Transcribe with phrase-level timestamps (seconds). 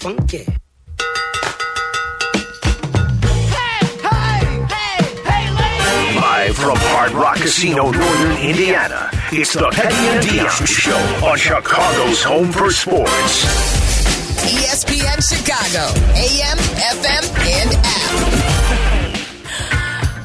[0.00, 0.46] funky.
[6.16, 12.22] Live from Hard Rock Casino, Northern Indiana, it's the Peggy and Dionne Show on Chicago's
[12.22, 13.44] Home for Sports.
[14.48, 16.58] ESPN Chicago, AM,
[16.96, 18.46] FM, and app.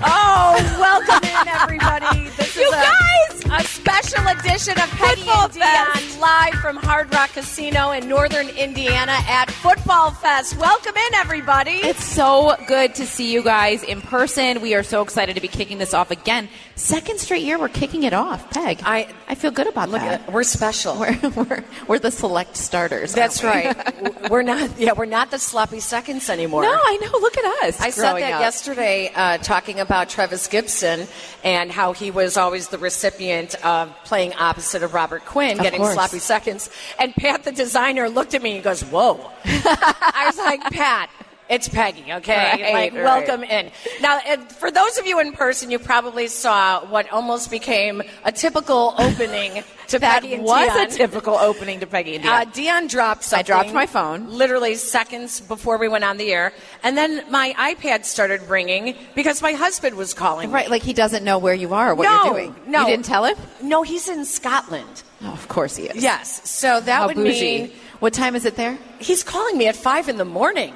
[0.08, 2.30] Oh, welcome in, everybody.
[2.38, 3.64] This You is a, guys!
[3.64, 8.50] a special edition of Peggy Football and Dionne live from Hard Rock Casino in Northern
[8.50, 10.58] Indiana at Football Fest.
[10.60, 11.72] Welcome in, everybody.
[11.78, 14.62] It's so good to see you guys in person.
[14.62, 16.50] We are so excited to be kicking this off again.
[16.76, 18.48] Second straight year, we're kicking it off.
[18.52, 20.22] Peg, I- I feel good about Look that.
[20.22, 20.96] at we're special.
[21.00, 23.16] We're, we're, we're the select starters.
[23.16, 23.50] That's we?
[23.50, 24.30] right.
[24.30, 24.80] We're not.
[24.80, 26.62] Yeah, we're not the sloppy seconds anymore.
[26.64, 27.18] No, I know.
[27.20, 27.82] Look at us.
[27.82, 28.40] I said that up.
[28.42, 31.08] yesterday, uh, talking about Trevis Gipson
[31.44, 35.80] and how he was always the recipient of playing opposite of Robert Quinn, Of getting
[35.80, 35.94] course.
[35.96, 36.70] sloppy seconds.
[37.00, 41.10] And Pat, the designer, looked at me and goes, "Whoa!" I was like, "Pat."
[41.48, 42.36] It's Peggy, okay?
[42.64, 43.04] Right, like, right.
[43.04, 43.70] welcome in.
[44.02, 48.96] Now, for those of you in person, you probably saw what almost became a typical
[48.98, 50.88] opening to That Peggy and was Dionne.
[50.88, 52.42] a typical opening to Peggy and Dionne.
[52.42, 53.42] Uh, Dionne dropped something.
[53.42, 54.28] I dropped my phone.
[54.28, 56.52] Literally seconds before we went on the air.
[56.82, 60.50] And then my iPad started ringing because my husband was calling.
[60.50, 60.54] me.
[60.56, 62.56] right, like he doesn't know where you are or what no, you're doing.
[62.66, 62.82] No.
[62.82, 63.38] You didn't tell him?
[63.62, 65.04] No, he's in Scotland.
[65.22, 66.02] Oh, of course he is.
[66.02, 66.50] Yes.
[66.50, 67.62] So that How would bougie.
[67.68, 68.80] mean What time is it there?
[68.98, 70.74] he's calling me at 5 in the morning.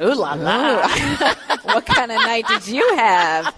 [0.00, 0.88] Ooh la la.
[1.62, 3.54] what kind of night did you have?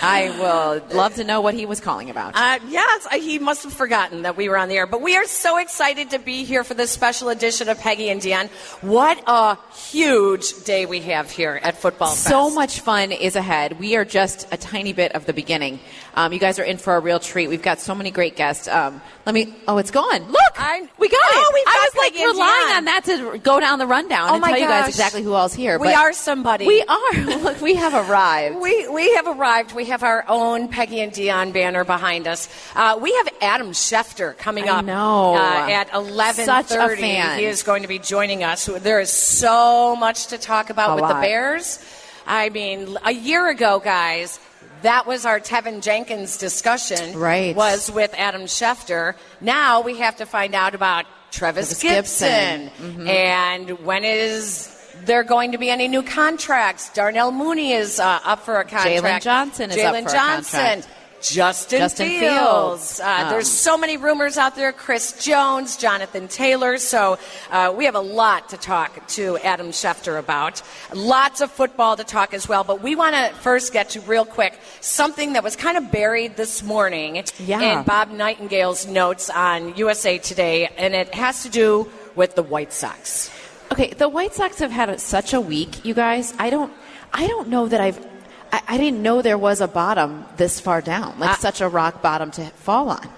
[0.00, 2.36] I will love to know what he was calling about.
[2.36, 4.86] Uh, yes, he must have forgotten that we were on the air.
[4.86, 8.20] But we are so excited to be here for this special edition of Peggy and
[8.20, 8.48] Dionne.
[8.82, 13.78] What a huge day we have here at Football So much fun is ahead.
[13.80, 15.80] We are just a tiny bit of the beginning.
[16.18, 17.46] Um, you guys are in for a real treat.
[17.46, 18.66] We've got so many great guests.
[18.66, 19.54] Um, let me.
[19.68, 20.24] Oh, it's gone.
[20.28, 21.68] Look, I- we got Oh, it.
[21.68, 24.58] I got was like relying on that to go down the rundown Oh and tell
[24.58, 25.78] you guys exactly who all's here.
[25.78, 26.66] We are somebody.
[26.66, 27.12] We are.
[27.38, 28.56] Look, we have arrived.
[28.60, 29.76] We, we have arrived.
[29.76, 32.48] We have our own Peggy and Dionne banner behind us.
[32.74, 34.86] Uh, we have Adam Schefter coming I up.
[34.88, 37.02] Uh, at eleven thirty.
[37.06, 38.66] He is going to be joining us.
[38.66, 41.20] There is so much to talk about A with the.
[41.20, 41.78] Bears.
[42.26, 44.40] I mean, a year ago, guys.
[44.82, 47.18] That was our Teven Jenkins discussion.
[47.18, 47.54] Right.
[47.54, 49.14] Was with Adam Schefter.
[49.40, 52.68] Now we have to find out about Trevis, Trevis Gipson.
[52.68, 52.70] Gipson.
[52.70, 53.06] Mm-hmm.
[53.08, 54.74] And when is
[55.04, 56.90] there going to be any new contracts?
[56.92, 59.04] Darnell Mooney is uh, up for a contract.
[59.04, 60.60] Jaylon Johnson is up Jaylon for a Johnson.
[60.60, 60.88] contract.
[61.20, 62.28] Justin, Justin Fields.
[62.28, 63.00] Fields.
[63.00, 64.72] Uh, Um, there's so many rumors out there.
[64.72, 66.78] Chris Jones, Jonathan Taylor.
[66.78, 67.18] So
[67.50, 70.62] uh, we have a lot to talk to Adam Schefter about.
[70.94, 72.64] Lots of football to talk as well.
[72.64, 76.36] But we want to first get to real quick something that was kind of buried
[76.36, 77.60] this morning Yeah.
[77.78, 82.72] in Bob Nightingale's notes on USA Today, and it has to do with the White
[82.72, 83.30] Sox.
[83.72, 86.32] Okay, the White Sox have had such a week, you guys.
[86.38, 86.72] I don't,
[87.12, 87.98] I don't know that I've,
[88.52, 91.68] I, I didn't know there was a bottom this far down, like I- such a
[91.68, 93.08] rock bottom to fall on.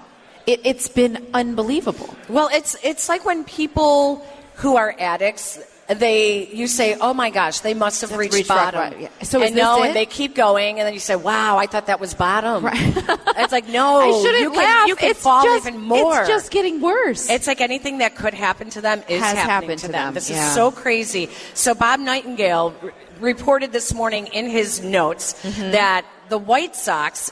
[0.47, 2.15] It, it's been unbelievable.
[2.27, 4.25] Well, it's it's like when people
[4.55, 8.99] who are addicts, they you say, "Oh my gosh, they must have reached, reached bottom."
[8.99, 9.09] Yeah.
[9.21, 9.87] So and no, it?
[9.87, 12.75] and they keep going, and then you say, "Wow, I thought that was bottom." Right.
[13.37, 14.87] it's like no, I shouldn't you can laugh.
[14.87, 16.19] you can it's fall just, even more.
[16.21, 17.29] It's just getting worse.
[17.29, 20.05] It's like anything that could happen to them is Has happening happened to them.
[20.05, 20.47] them, This yeah.
[20.47, 21.29] is so crazy.
[21.53, 22.73] So Bob Nightingale
[23.21, 25.71] reported this morning in his notes Mm-hmm.
[25.71, 27.31] that the White Sox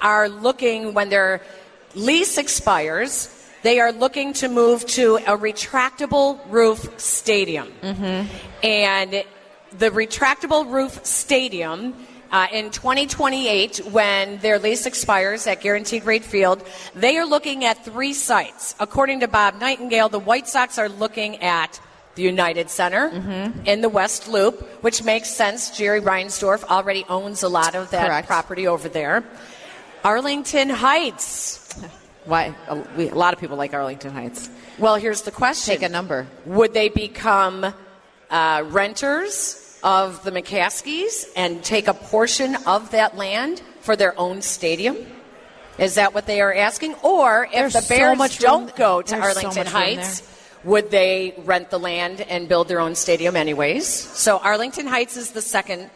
[0.00, 1.40] are looking when their
[1.94, 3.28] lease expires.
[3.62, 8.28] They are looking to move to a retractable roof stadium, Mm-hmm.
[8.64, 9.24] and
[9.78, 11.94] the retractable roof stadium
[12.30, 16.64] uh, in 2028, when their lease expires at Guaranteed Rate Field,
[16.94, 18.74] they are looking at three sites.
[18.80, 21.80] According to Bob Nightingale, the White Sox are looking at
[22.14, 23.66] the United Center Mm-hmm.
[23.66, 25.70] in the West Loop, which makes sense.
[25.76, 28.26] Jerry Reinsdorf already owns a lot of that Correct.
[28.28, 29.24] property over there.
[30.04, 31.60] Arlington Heights.
[32.24, 32.54] Why?
[32.68, 34.50] A, we, a lot of people like Arlington Heights.
[34.78, 35.74] Well, here's the question.
[35.74, 36.26] Take a number.
[36.46, 37.74] Would they become
[38.30, 44.40] uh, renters of the McCaskies and take a portion of that land for their own
[44.42, 44.96] stadium?
[45.78, 46.94] Is that what they are asking?
[47.02, 50.22] Or if There's the so Bears much don't go to so Arlington much Heights,
[50.64, 53.86] would they rent the land and build their own stadium anyways?
[53.86, 55.90] So Arlington Heights is the second,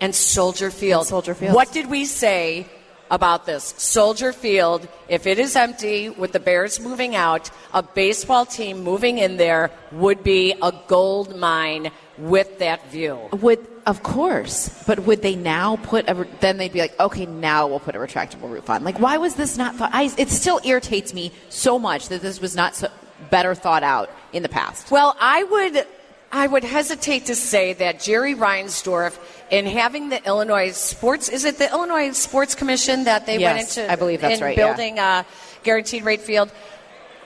[0.00, 1.02] and Soldier Field.
[1.02, 1.54] And Soldier Field.
[1.54, 2.66] What did we say
[3.10, 3.74] about this?
[3.76, 9.18] Soldier Field, if it is empty with the Bears moving out, a baseball team moving
[9.18, 13.18] in there would be a gold mine with that view.
[13.32, 16.26] Would of course, but would they now put a?
[16.40, 18.82] Then they'd be like, okay, now we'll put a retractable roof on.
[18.82, 19.76] Like, why was this not?
[19.78, 22.88] I, it still irritates me so much that this was not so,
[23.30, 24.90] better thought out in the past.
[24.90, 25.86] Well, I would
[26.32, 29.16] I would hesitate to say that Jerry Reinsdorf,
[29.50, 33.78] in having the Illinois Sports, is it the Illinois Sports Commission that they went Yes,
[33.78, 33.90] into?
[33.90, 34.66] I believe that's in right, yeah.
[34.66, 35.22] Building uh,
[35.62, 36.50] guaranteed rate field.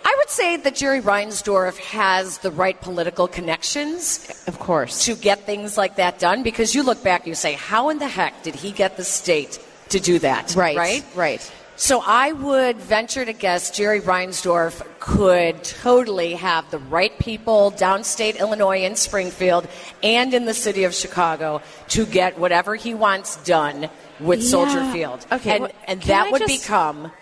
[0.04, 5.04] I would say that Jerry Reinsdorf has the right political connections Of course.
[5.06, 7.98] to get things like that done because you look back, and you say, how in
[7.98, 9.58] the heck did he get the state
[9.90, 10.54] to do that?
[10.56, 10.76] Right.
[10.76, 11.04] Right.
[11.14, 11.52] Right.
[11.80, 18.38] So I would venture to guess Jerry Reinsdorf could totally have the right people downstate
[18.38, 19.66] Illinois in Springfield
[20.02, 23.88] and in the city of Chicago to get whatever he wants done
[24.20, 25.24] with Soldier Field.
[25.32, 27.12] Okay, And, well, and that would just- become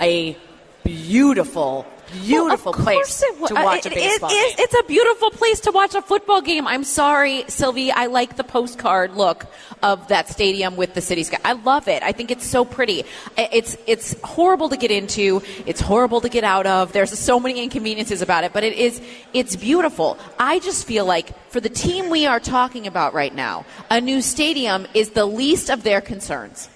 [0.00, 0.36] a
[0.82, 1.86] beautiful,
[2.22, 4.64] beautiful Well, place it to watch Uh, a it- it- baseball it- game.
[4.64, 6.66] It's a beautiful place to watch a football game.
[6.66, 7.90] I'm sorry, Sylvie.
[7.92, 9.46] I like the postcard look
[9.82, 11.38] of that stadium with the city sky.
[11.44, 12.02] I love it.
[12.02, 13.04] I think it's so pretty.
[13.36, 15.42] It's it's horrible to get into.
[15.66, 16.92] It's horrible to get out of.
[16.92, 19.00] There's so many inconveniences about it, but it is
[19.32, 20.18] it's beautiful.
[20.38, 24.22] I just feel like for the team we are talking about right now, a new
[24.22, 26.68] stadium is the least of their concerns.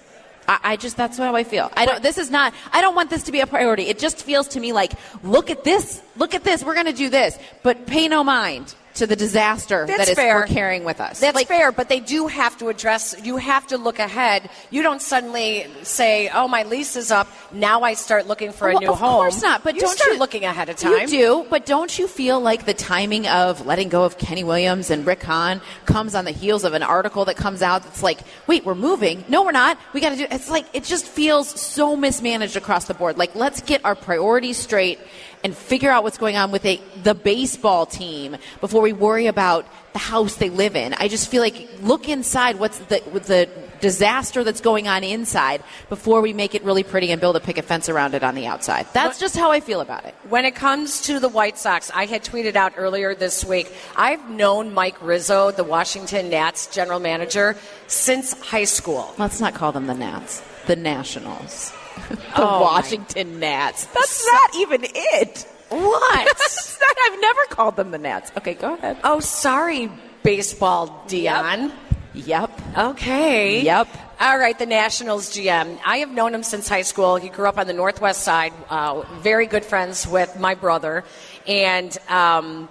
[0.51, 1.71] I, I just that's how I feel.
[1.77, 2.03] I don't.
[2.03, 2.53] This is not.
[2.73, 3.85] I don't want this to be a priority.
[3.85, 4.93] It just feels to me like,
[5.23, 6.03] look at this.
[6.17, 6.65] Look at this.
[6.65, 10.15] We're going to do this, but pay no mind to the disaster That's that is
[10.15, 10.37] fair.
[10.37, 11.21] we're carrying with us.
[11.21, 13.15] That's Like, fair, but they do have to address.
[13.25, 14.49] You have to look ahead.
[14.71, 17.27] You don't suddenly say, "Oh, my lease is up.
[17.51, 19.65] Now I start looking for a Well, new of home." Of course not.
[19.65, 21.01] But you don't start you looking ahead of time.
[21.01, 24.91] You do, but don't you feel like the timing of letting go of Kenny Williams
[24.91, 28.19] and Rick Hahn comes on the heels of an article that comes out that's like,
[28.47, 29.25] wait, we're moving.
[29.29, 29.79] No, we're not.
[29.95, 30.27] We got to do.
[30.31, 33.17] It's like it just feels so mismanaged across the board.
[33.17, 34.99] Like let's get our priorities straight
[35.43, 39.67] and figure out what's going on with a, the baseball team before we worry about
[39.93, 40.95] the house they live in.
[40.95, 43.49] I just feel like look inside what's the the
[43.81, 47.65] disaster that's going on inside before we make it really pretty and build a picket
[47.65, 48.87] fence around it on the outside.
[48.93, 50.15] That's just how I feel about it.
[50.29, 53.73] When it comes to the White Sox, I had tweeted out earlier this week.
[53.97, 57.57] I've known Mike Rizzo, the Washington Nats general manager,
[57.87, 59.15] since high school.
[59.19, 61.73] Let's not call them the Nats, the Nationals.
[62.09, 63.85] the Oh, my- Washington Nats.
[63.87, 65.47] That's not even it.
[65.69, 66.27] What?
[66.81, 68.33] Not- I've never called them the Nats.
[68.37, 68.99] Okay, go ahead.
[69.05, 69.91] oh, sorry,
[70.23, 71.73] baseball, Dionne.
[72.13, 72.51] Yep.
[72.77, 73.63] Okay.
[73.63, 73.89] Yep.
[74.21, 75.79] All right, the Nationals GM.
[75.87, 77.17] I have known him since high school.
[77.17, 78.53] He grew up on the Northwest Side.
[78.69, 81.05] Uh, very good friends with my brother.
[81.47, 82.69] And um,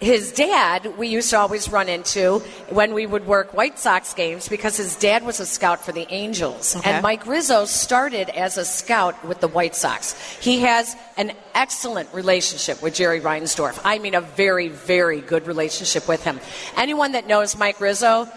[0.00, 2.38] his dad, we used to always run into
[2.70, 6.06] when we would work White Sox games because his dad was a scout for the
[6.10, 6.76] Angels.
[6.76, 6.90] Okay.
[6.90, 10.16] And Mike Rizzo started as a scout with the White Sox.
[10.38, 13.80] He has an excellent relationship with Jerry Reinsdorf.
[13.84, 16.38] I mean, a very, very good relationship with him.
[16.76, 18.28] Anyone that knows Mike Rizzo,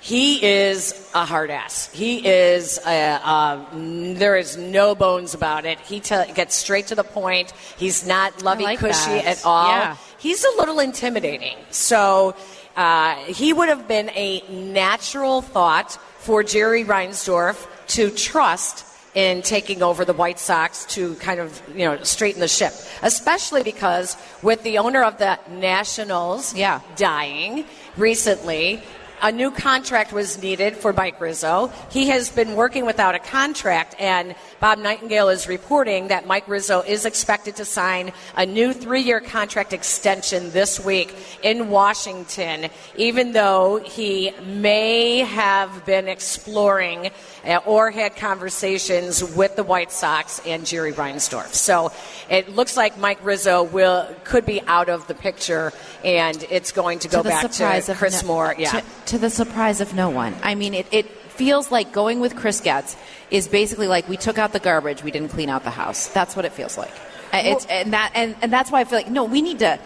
[0.00, 1.88] he is a hard ass.
[1.92, 2.78] He is.
[2.78, 5.78] A, mm, there is no bones about it.
[5.78, 7.52] He te- gets straight to the point.
[7.76, 9.26] He's not lovey like cushy that.
[9.26, 9.68] at all.
[9.68, 9.96] Yeah.
[10.22, 11.56] He's a little intimidating.
[11.70, 12.36] So
[12.76, 18.86] uh, he would have been a natural thought for Jerry Reinsdorf to trust
[19.16, 22.72] in taking over the White Sox to kind of you know straighten the ship,
[23.02, 26.80] especially because with the owner of the Nationals Yeah.
[26.94, 27.64] dying
[27.96, 28.80] recently.
[29.24, 31.70] A new contract was needed for Mike Rizzo.
[31.90, 36.82] He has been working without a contract, and Bob Nightingale is reporting that Mike Rizzo
[36.82, 41.12] is expected to sign a new three year contract extension this week
[41.42, 47.10] in Washington, even though he may have been exploring
[47.44, 51.54] uh, or had conversations with the White Sox and Jerry Reinsdorf.
[51.54, 51.90] So
[52.30, 55.72] it looks like Mike Rizzo will could be out of the picture,
[56.04, 58.54] and it's going to go the back to Chris no- Moore.
[58.56, 58.70] Yeah.
[58.70, 60.36] To, to the surprise of no one.
[60.40, 62.96] I mean, it, it feels like going with Chris Getz
[63.30, 66.08] is basically like we took out the garbage, we didn't clean out the house.
[66.08, 66.92] That's what it feels like.
[67.34, 69.78] It's, and that and, and that's why I feel like no, we need to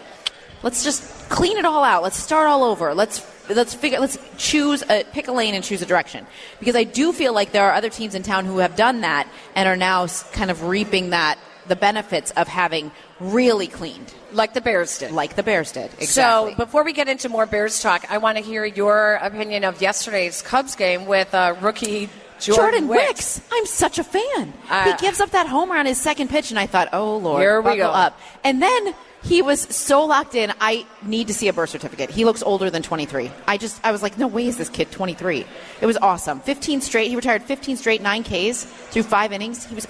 [0.63, 2.03] let's just clean it all out.
[2.03, 2.93] Let's start all over.
[2.93, 6.25] Let's let's figure let's choose a pick a lane and choose a direction
[6.59, 9.27] because I do feel like there are other teams in town who have done that
[9.55, 14.61] and are now kind of reaping that the benefits of having really cleaned like the
[14.61, 15.11] Bears did.
[15.11, 15.91] like the Bears did.
[15.99, 16.51] Exactly.
[16.53, 19.81] So before we get into more Bears talk, I want to hear your opinion of
[19.81, 23.41] yesterday's Cubs game with uh, rookie Jordan, Jordan Wicks.
[23.51, 24.53] I'm such a fan.
[24.69, 27.41] Uh, he gives up that homer on his second pitch, and I thought, oh lord,
[27.41, 27.91] Here we buckle go.
[27.91, 28.19] up.
[28.43, 28.93] And then
[29.23, 30.53] he was so locked in.
[30.61, 32.11] I need to see a birth certificate.
[32.11, 33.31] He looks older than 23.
[33.47, 35.45] I just, I was like, no way is this kid 23.
[35.81, 36.39] It was awesome.
[36.41, 37.09] 15 straight.
[37.09, 39.65] He retired 15 straight, nine Ks through five innings.
[39.65, 39.87] He was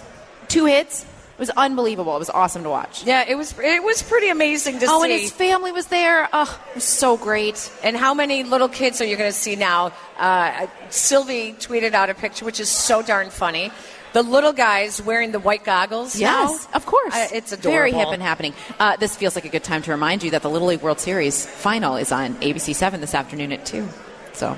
[0.48, 1.06] two hits.
[1.38, 2.15] It was unbelievable.
[2.15, 3.03] It was awesome to watch.
[3.06, 4.94] Yeah, it was it was pretty amazing to Oh, see.
[4.96, 6.27] Oh, and his family was there.
[6.34, 7.72] Oh, it was so great.
[7.84, 9.91] And how many little kids are you going to see now?
[10.17, 13.72] Uh, Sylvie tweeted out a picture, which is so darn funny.
[14.13, 16.15] the little guys wearing the white goggles.
[16.15, 16.75] Yes, now.
[16.77, 17.13] of course.
[17.13, 17.72] Uh, it's adorable.
[17.77, 18.53] Very hip and happening.
[18.79, 21.00] Uh, this feels like a good time to remind you that the Little League World
[21.00, 23.88] Series final is on ABC 7 this afternoon at 2.
[24.34, 24.58] So,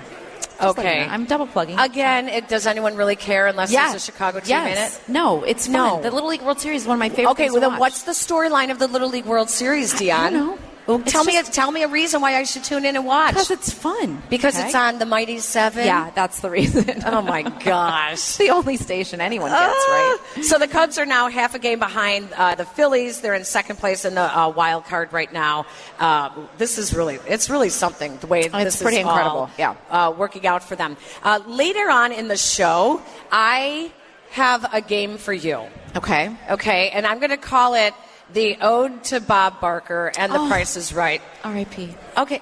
[0.60, 1.02] just Okay.
[1.02, 1.12] you know.
[1.14, 1.80] I'm double plugging.
[1.80, 3.92] Again, it, does anyone really care unless yes.
[3.92, 4.98] there's a Chicago team in yes.
[5.00, 5.10] it?
[5.10, 5.74] No, it's fun.
[5.74, 6.02] No.
[6.02, 7.80] The Little League World Series is one of my favorite Okay, well then, watch.
[7.80, 10.12] what's the storyline of the Little League World Series, Dionne?
[10.12, 10.60] I don't know.
[10.90, 13.06] Well, It's tell me, just- tell me a reason why I should tune in and
[13.06, 13.36] watch.
[13.36, 14.24] Because it's fun.
[14.28, 14.66] Because okay?
[14.66, 15.86] it's on the Mighty Seven.
[15.86, 17.04] Yeah, that's the reason.
[17.06, 18.36] Oh my gosh.
[18.38, 20.18] the only station anyone gets, right?
[20.42, 23.22] So the Cubs are now half a game behind uh, the Phillies.
[23.22, 25.66] They're in second place in the uh, wild card right now.
[26.00, 29.76] Uh, this is really, it's really something the way this is pretty all, incredible, yeah.
[29.90, 30.98] uh, working out for them.
[31.24, 33.92] Uh, later on in the show, I
[34.32, 35.66] have a game for you.
[35.96, 36.36] Okay.
[36.50, 37.94] Okay, and I'm going to call it
[38.34, 40.48] the Ode to Bob Barker and the Oh.
[40.48, 41.22] Price is Right.
[41.44, 41.96] R.I.P.
[42.18, 42.42] Okay.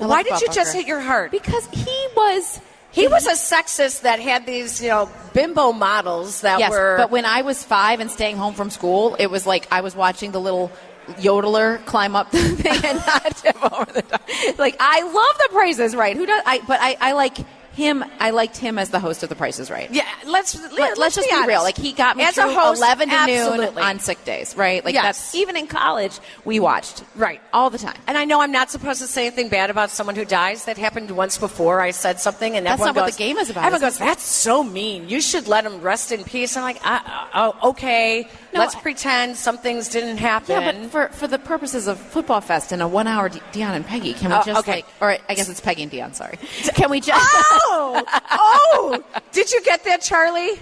[0.00, 1.30] I Why did Bob you just hit your heart?
[1.30, 2.60] Because he was.
[2.92, 6.96] He was a sexist that had these, you know, bimbo models that Yes, were.
[6.96, 9.94] but when I was five and staying home from school, it was like I was
[9.94, 10.72] watching the little
[11.18, 14.22] yodeler climb up the thing and not tip over the top.
[14.58, 16.16] Like I love the Prices Right.
[16.16, 16.42] Who does?
[16.44, 17.36] I but I, I like
[17.80, 18.04] him.
[18.18, 19.90] I liked him as the host of the Prices Right.
[19.90, 21.48] yeah, let's Let, us just be, honest.
[21.48, 21.62] real.
[21.62, 24.84] Like he got me As a through host, eleven to noon on sick days, right?
[24.84, 25.02] Like Yes.
[25.04, 27.40] that's even in college we watched Right.
[27.52, 27.96] all the time.
[28.06, 30.64] And I know I'm not supposed to say anything bad about someone who dies.
[30.66, 31.80] That happened once before.
[31.80, 34.22] I said something, and That's not what the game is about, Everyone is goes, "That's
[34.22, 35.08] so mean.
[35.08, 38.28] You should let him rest in peace." I'm like, uh, uh, "Oh, okay.
[38.52, 41.98] No, Let's I- pretend some things didn't happen." Yeah, but for, for the purposes of
[41.98, 44.76] Football Fest and a one hour De- Dionne and Peggy, can we Oh, just okay.
[44.76, 46.36] like, or I guess it's Peggy and Dionne, sorry.
[46.74, 47.20] Can we just.
[47.64, 48.02] oh,
[48.32, 49.04] oh!
[49.32, 50.58] Did you get that, Charlie?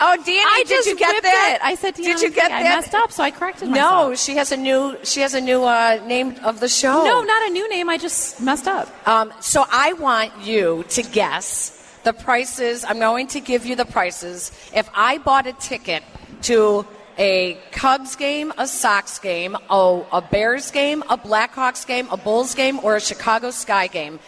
[0.00, 1.58] Oh, Danny, I did you get that?
[1.60, 1.64] it.
[1.64, 2.64] I said, Dionne "Did you get Peggy.
[2.64, 4.96] that?" I messed up, so I corrected No, she has a new.
[5.04, 7.04] She has a new uh, name of the show.
[7.04, 7.88] No, not a new name.
[7.90, 8.88] I just messed up.
[9.06, 12.84] Um, so I want you to guess the prices.
[12.88, 14.50] I'm going to give you the prices.
[14.74, 16.02] If I bought a ticket
[16.42, 16.86] to
[17.18, 22.54] a Cubs game, a Sox game, a, a Bears game, a Blackhawks game, a Bulls
[22.54, 24.18] game, or a Chicago Sky game,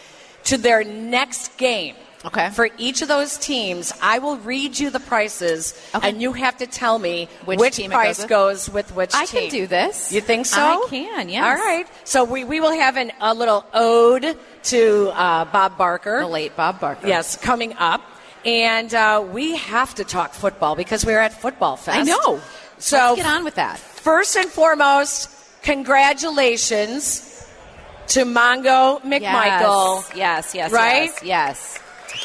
[0.45, 1.95] to their next game.
[2.23, 2.49] Okay.
[2.49, 6.09] For each of those teams, I will read you the prices, Okay.
[6.09, 8.87] and you have to tell me Which which, team it price goes with?
[8.87, 9.41] goes with which I team.
[9.41, 10.11] can do this.
[10.11, 10.59] You think so?
[10.59, 11.43] I can, yes.
[11.45, 11.85] All right.
[12.03, 16.19] So we, we will have an, a little ode to uh, Bob Barker.
[16.21, 17.07] The late Bob Barker.
[17.07, 18.01] Yes, coming up.
[18.43, 21.97] And uh, we have to talk football because we're at Football Fest.
[21.97, 22.39] I know.
[22.77, 23.77] So Let's get on with that.
[23.79, 25.29] First and foremost,
[25.61, 27.47] congratulations
[28.07, 30.71] to Mongo McMichael Yes, yes, yes.
[30.71, 31.09] Right?
[31.23, 31.23] Yes.
[31.23, 31.81] yes.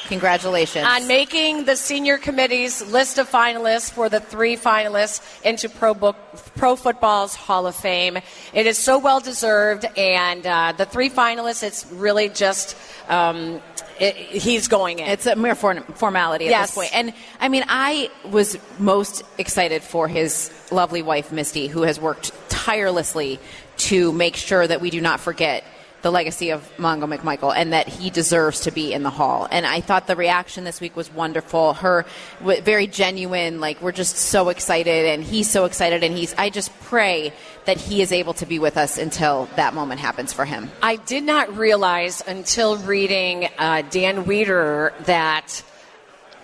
[0.06, 0.86] Congratulations.
[0.86, 6.16] on making the senior committee's list of finalists for the three finalists into Pro, Book,
[6.56, 8.18] Pro Football's Hall of Fame.
[8.52, 12.76] It is so well deserved, and uh, the three finalists, it's really just.
[13.08, 13.60] Um,
[14.00, 15.08] it, he's going in.
[15.08, 16.68] It's a mere for- formality at Yes.
[16.70, 16.94] this point.
[16.94, 22.32] And I mean, I was most excited for his lovely wife, Misty, who has worked
[22.48, 23.38] tirelessly
[23.78, 25.64] to make sure that we do not forget
[26.02, 29.46] the legacy of Mongo McMichael and that he deserves to be in the hall.
[29.50, 31.74] And I thought the reaction this week was wonderful.
[31.74, 32.06] Her
[32.40, 36.50] w- very genuine, like we're just so excited and he's so excited and he's I
[36.50, 37.32] just pray
[37.66, 40.70] that he is able to be with us until that moment happens for him.
[40.82, 45.62] I did not realize until reading uh, Dan Wiederer that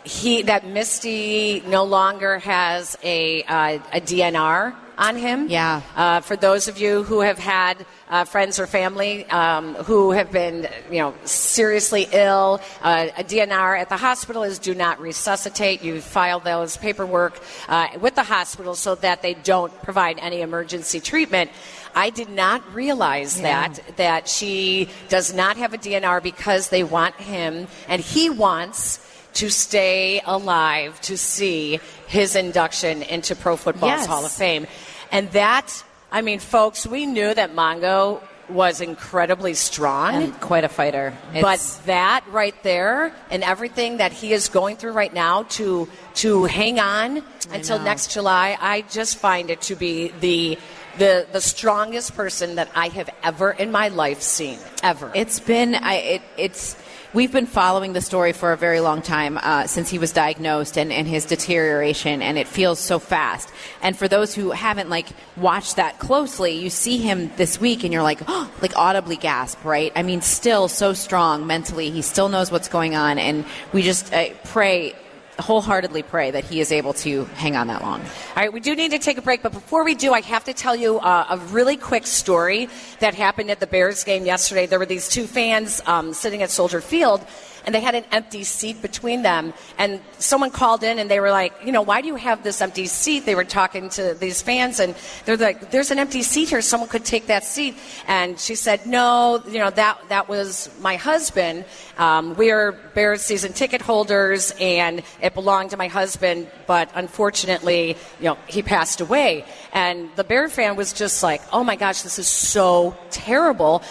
[0.05, 5.49] he that Misty no longer has a uh, a DNR on him.
[5.49, 5.83] Yeah.
[5.95, 10.31] Uh, for those of you who have had uh, friends or family um, who have
[10.31, 15.83] been, you know, seriously ill, uh, a DNR at the hospital is do not resuscitate.
[15.83, 21.01] You file those paperwork uh, with the hospital so that they don't provide any emergency
[21.01, 21.51] treatment.
[21.95, 23.69] I did not realize Yeah.
[23.69, 29.01] that that she does not have a DNR because they want him and he wants
[29.35, 34.07] to stay alive to see his induction into Pro Football's Yes.
[34.07, 34.67] Hall of Fame.
[35.13, 40.15] And that, I mean, folks, we knew that Mongo was incredibly strong.
[40.15, 41.13] And quite a fighter.
[41.41, 46.45] but that right there and everything that he is going through right now to to
[46.45, 47.85] hang on until know.
[47.85, 50.59] next July, I just find it to be the
[50.99, 54.59] the the strongest person that I have ever in my life seen.
[54.83, 55.11] Ever.
[55.15, 56.77] It's been I it, it's
[57.17, 60.77] we've been following the story for a very long time uh, since he was diagnosed
[60.77, 63.49] and, and his deterioration and it feels so fast.
[63.81, 67.93] And for those who haven't like watched that closely you see him this week and
[67.93, 69.93] you're like oh, like audibly gasp right?
[69.97, 71.91] I mean still so strong mentally.
[71.91, 74.95] He still knows what's going on and we just uh, pray
[75.39, 78.75] wholeheartedly pray that he is able to hang on that long All right, we do
[78.75, 81.27] need to take a break, but before we do, I have to tell you uh,
[81.31, 82.69] a really quick story
[83.01, 84.67] that happened at the Bears game yesterday.
[84.67, 87.25] There were these two fans um, sitting at Soldier Field,
[87.67, 89.53] and they had an empty seat between them.
[89.77, 92.61] And someone called in and they were like, you know, why do you have this
[92.61, 93.27] empty seat?
[93.27, 94.95] They were talking to these fans and
[95.25, 96.63] they're like, there's an empty seat here.
[96.63, 97.77] Someone could take that seat.
[98.07, 101.65] And she said, no, you know, that, that was my husband.
[101.99, 107.97] Um, we are Bears season ticket holders and it belonged to my husband, but unfortunately,
[108.21, 109.45] you know, he passed away.
[109.73, 113.83] And the Bear fan was just like, oh my gosh, this is so terrible.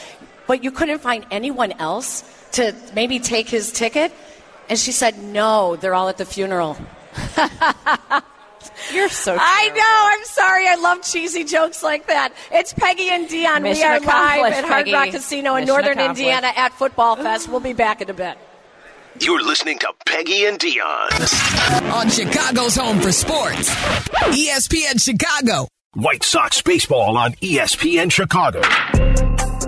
[0.48, 2.24] But you couldn't find anyone else
[2.56, 4.12] to maybe take his ticket?
[4.70, 6.78] And she said, no, they're all at the funeral.
[8.94, 9.38] You're so.
[9.40, 10.10] I know.
[10.12, 10.68] I'm sorry.
[10.68, 12.34] I love cheesy jokes like that.
[12.52, 13.62] It's Peggy and Dionne.
[13.62, 14.94] Mission we are live at Hard Peggy.
[14.94, 16.00] Rock Casino in Mission Northern.
[16.00, 17.48] Indiana at Football Fest.
[17.50, 18.38] We'll be back in a bit.
[19.20, 21.92] You're listening to Peggy and Dionne.
[21.94, 23.74] On Chicago's home for sports.
[24.26, 25.68] ESPN Chicago.
[25.94, 28.62] White Sox baseball on ESPN Chicago.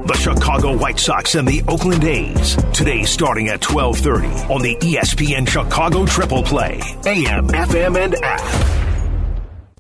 [0.07, 2.55] The Chicago White Sox and the Oakland A's.
[2.71, 6.79] Today starting at 12:30 on the E ESPN Chicago Triple Play.
[7.05, 8.41] AM, FM and app.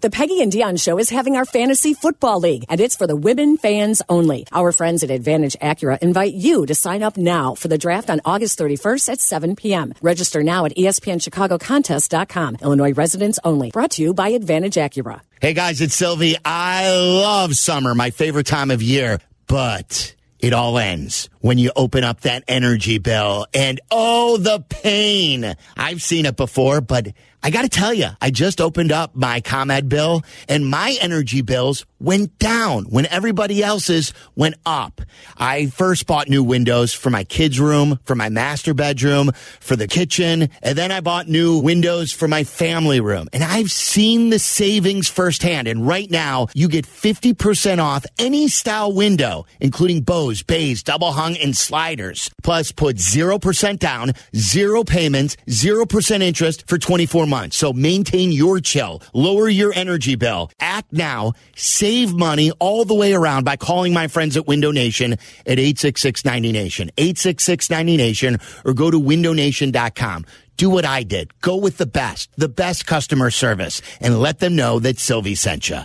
[0.01, 3.15] The Peggy and Dionne Show is having our fantasy football league, and it's for the
[3.15, 4.45] women fans only.
[4.51, 8.19] Our friends at Advantage Acura invite you to sign up now for the draft on
[8.25, 9.93] August 31st at 7 p.m.
[10.01, 12.57] Register now at E ESPNChicagoContest.com.
[12.61, 13.71] Illinois residents only.
[13.71, 15.21] Brought to you by Advantage Acura.
[15.41, 16.35] Hey guys, it's Sylvie.
[16.43, 22.03] I love summer, my favorite time of year, but it all ends when you open
[22.03, 25.55] up that energy bill and oh, the pain.
[25.75, 27.09] I've seen it before, but
[27.43, 31.41] I got to tell you, I just opened up my ComEd bill and my energy
[31.41, 35.01] bills went down when everybody else's went up.
[35.37, 39.87] I first bought new windows for my kids' room, for my master bedroom, for the
[39.87, 43.27] kitchen, and then I bought new windows for my family room.
[43.33, 45.67] And I've seen the savings firsthand.
[45.67, 51.35] And right now, you get 50% off any style window, including bows, bays, double hung,
[51.37, 52.29] and sliders.
[52.43, 57.57] Plus, put 0% down, zero payments, 0% interest for 24 months.
[57.57, 60.51] So maintain your chill, lower your energy bill.
[60.59, 65.13] Act now, save money all the way around by calling my friends at Window Nation
[65.13, 70.25] at 866-90Nation, 866-90Nation, or go to windownation.com.
[70.57, 71.39] Do what I did.
[71.41, 75.69] Go with the best, the best customer service, and let them know that Sylvie sent
[75.69, 75.81] you.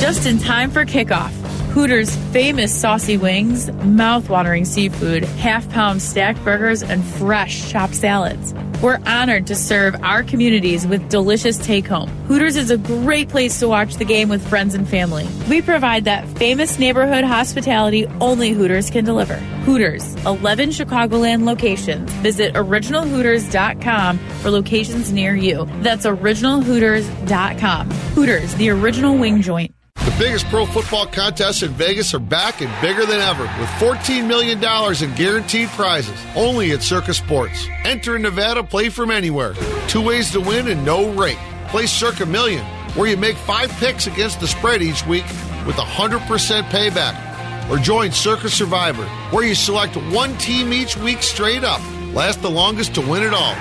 [0.00, 1.63] Just in time for kickoff.
[1.74, 8.54] Hooters' famous saucy wings, mouth-watering seafood, half-pound stacked burgers, and fresh chopped salads.
[8.80, 12.10] We're honored to serve our communities with delicious take-home.
[12.28, 15.26] Hooters is a great place to watch the game with friends and family.
[15.50, 19.34] We provide that famous neighborhood hospitality only Hooters can deliver.
[19.64, 22.08] Hooters, 11 Chicagoland locations.
[22.22, 25.66] Visit originalhooters.com for locations near you.
[25.80, 27.90] That's originalhooters.com.
[27.90, 29.73] Hooters, the original wing joint.
[30.14, 34.28] The biggest pro football contests in Vegas are back and bigger than ever with $14
[34.28, 37.66] million in guaranteed prizes only at Circa Sports.
[37.82, 39.54] Enter in Nevada, play from anywhere.
[39.88, 41.38] Two ways to win and no rate.
[41.66, 45.26] Play Circa Million, where you make five picks against the spread each week
[45.66, 46.20] with 100%
[46.68, 47.68] payback.
[47.68, 51.80] Or join Circa Survivor, where you select one team each week straight up.
[52.14, 53.56] Last the longest to win it all.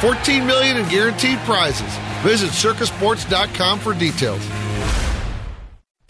[0.00, 1.96] 14 million in guaranteed prizes.
[2.24, 4.44] Visit circasports.com for details.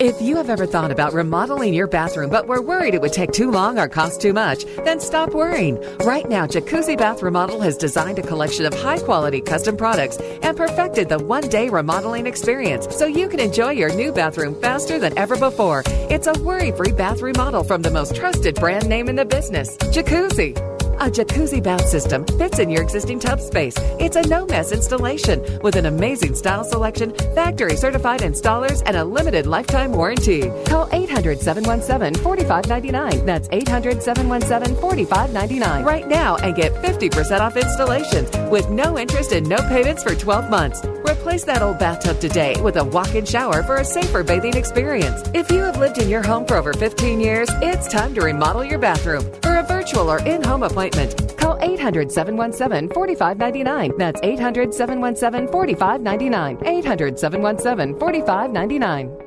[0.03, 3.31] If you have ever thought about remodeling your bathroom but were worried it would take
[3.31, 5.81] too long or cost too much, then stop worrying.
[5.99, 10.57] Right now, Jacuzzi Bath Remodel has designed a collection of high quality custom products and
[10.57, 15.17] perfected the one day remodeling experience so you can enjoy your new bathroom faster than
[15.17, 15.85] ever before.
[15.87, 19.77] It's a worry free bath remodel from the most trusted brand name in the business,
[19.77, 20.82] Jacuzzi.
[21.03, 23.75] A jacuzzi bath system fits in your existing tub space.
[23.99, 29.03] It's a no mess installation with an amazing style selection, factory certified installers, and a
[29.05, 30.43] limited lifetime warranty.
[30.65, 33.27] Call 800 717 4599.
[33.27, 39.49] That's 800 717 4599 right now and get 50% off installations with no interest and
[39.49, 40.85] no payments for 12 months.
[41.03, 45.21] Replace that old bathtub today with a walk in shower for a safer bathing experience.
[45.35, 48.65] If you have lived in your home for over 15 years, it's time to remodel
[48.65, 49.25] your bathroom.
[49.43, 53.93] For a virtual or in home appointment, call 800 717 4599.
[53.99, 56.59] That's 800 717 4599.
[56.65, 59.19] 800 717 4599.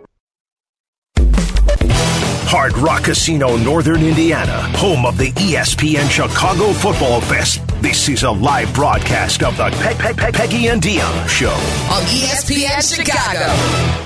[2.47, 7.61] Hard Rock Casino, Northern Indiana, home of the E ESPN Chicago Football Fest.
[7.81, 11.49] This is a live broadcast of the Pe- Pe- Pe- Peggy and Dionne Show.
[11.49, 14.04] On ESPN Chicago.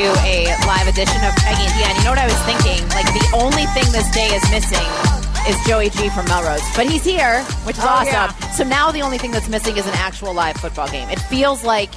[0.00, 1.98] To a live edition of Peggy and Dionne.
[1.98, 2.88] You know what I was thinking?
[2.88, 4.86] Like the only thing this day is missing
[5.46, 6.62] is Joey G from Melrose.
[6.74, 8.06] But he's here, which is Oh, awesome.
[8.06, 8.30] yeah.
[8.52, 11.06] So now the only thing that's missing is an actual live football game.
[11.10, 11.90] It feels like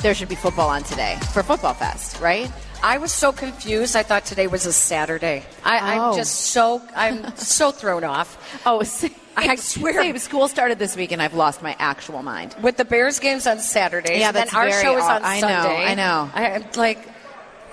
[0.00, 2.50] there should be football on today for Football Fest, right?
[2.82, 3.94] I was so confused.
[3.94, 5.42] I thought today was a Saturday.
[5.62, 6.10] I, Oh.
[6.12, 8.62] I'm just so I'm so thrown off.
[8.64, 9.10] Oh, same.
[9.36, 10.00] I swear.
[10.00, 10.16] Same.
[10.16, 12.56] School started this week, and I've lost my actual mind.
[12.62, 15.22] With the Bears games on Saturdays, Yeah, and then that's our very show is on
[15.22, 15.84] I know, Sunday.
[15.84, 16.30] I know.
[16.32, 17.06] I I'm like,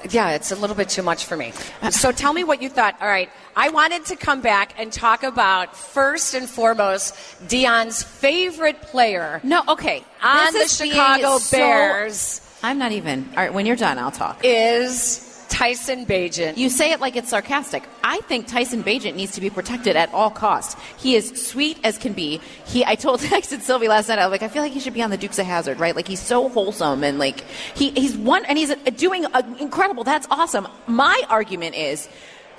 [0.09, 1.53] yeah, it's a little bit too much for me.
[1.89, 2.95] So tell me what you thought.
[3.01, 7.15] All right, I wanted to come back and talk about first and foremost
[7.47, 10.03] Dionne's favorite player No, okay.
[10.23, 13.29] on the This is being Chicago so- Bears I'm not even.
[13.31, 14.39] All right, when you're done, I'll talk.
[14.43, 16.57] is Tyson Bagent.
[16.57, 17.83] You say it like it's sarcastic.
[18.03, 20.75] I think Tyson Bagent needs to be protected at all costs.
[20.97, 22.41] He is sweet as can be.
[22.65, 24.19] He, I told texted Sylvie last night.
[24.19, 25.95] I was like, I feel like he should be on the Dukes of Hazard, right?
[25.95, 27.41] Like he's so wholesome and like
[27.75, 29.25] he, he's one and he's doing
[29.59, 30.03] incredible.
[30.03, 30.67] That's awesome.
[30.87, 32.09] My argument is,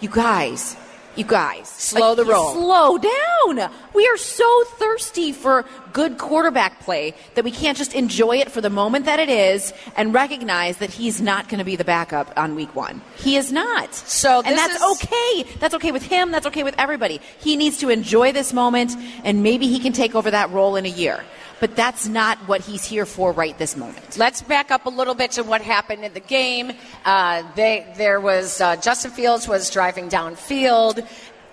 [0.00, 0.76] you guys.
[1.18, 2.52] You guys, Slow the roll.
[2.52, 3.72] Slow down.
[3.92, 8.60] We are so thirsty for good quarterback play that we can't just enjoy it for
[8.60, 12.32] the moment that it is and recognize that he's not going to be the backup
[12.36, 13.02] on week one.
[13.16, 13.92] He is not.
[13.96, 15.42] So and that's is- okay.
[15.58, 16.30] That's okay with him.
[16.30, 17.20] That's okay with everybody.
[17.40, 20.86] He needs to enjoy this moment, and maybe he can take over that role in
[20.86, 21.24] a year.
[21.60, 24.16] But that's not what he's here for right this moment.
[24.16, 26.72] Let's back up a little bit to what happened in the game.
[27.04, 31.04] Uh, they, there was uh, Justin Fields was driving downfield,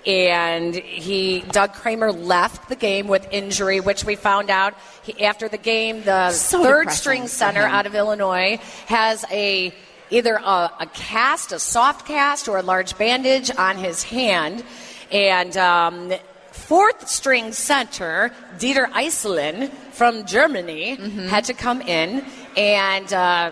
[0.05, 5.49] and he Doug Kramer left the game with injury, which we found out he, after
[5.49, 6.03] the game.
[6.03, 9.73] The So third-string center out of Illinois has a
[10.11, 14.63] either a, a cast, a soft cast, or a large bandage on his hand,
[15.11, 15.57] and.
[15.57, 16.13] Um,
[16.55, 21.27] Fourth string center, Dieter Eiselen from Germany, Mm-hmm.
[21.27, 22.25] had to come in,
[22.57, 23.51] and uh,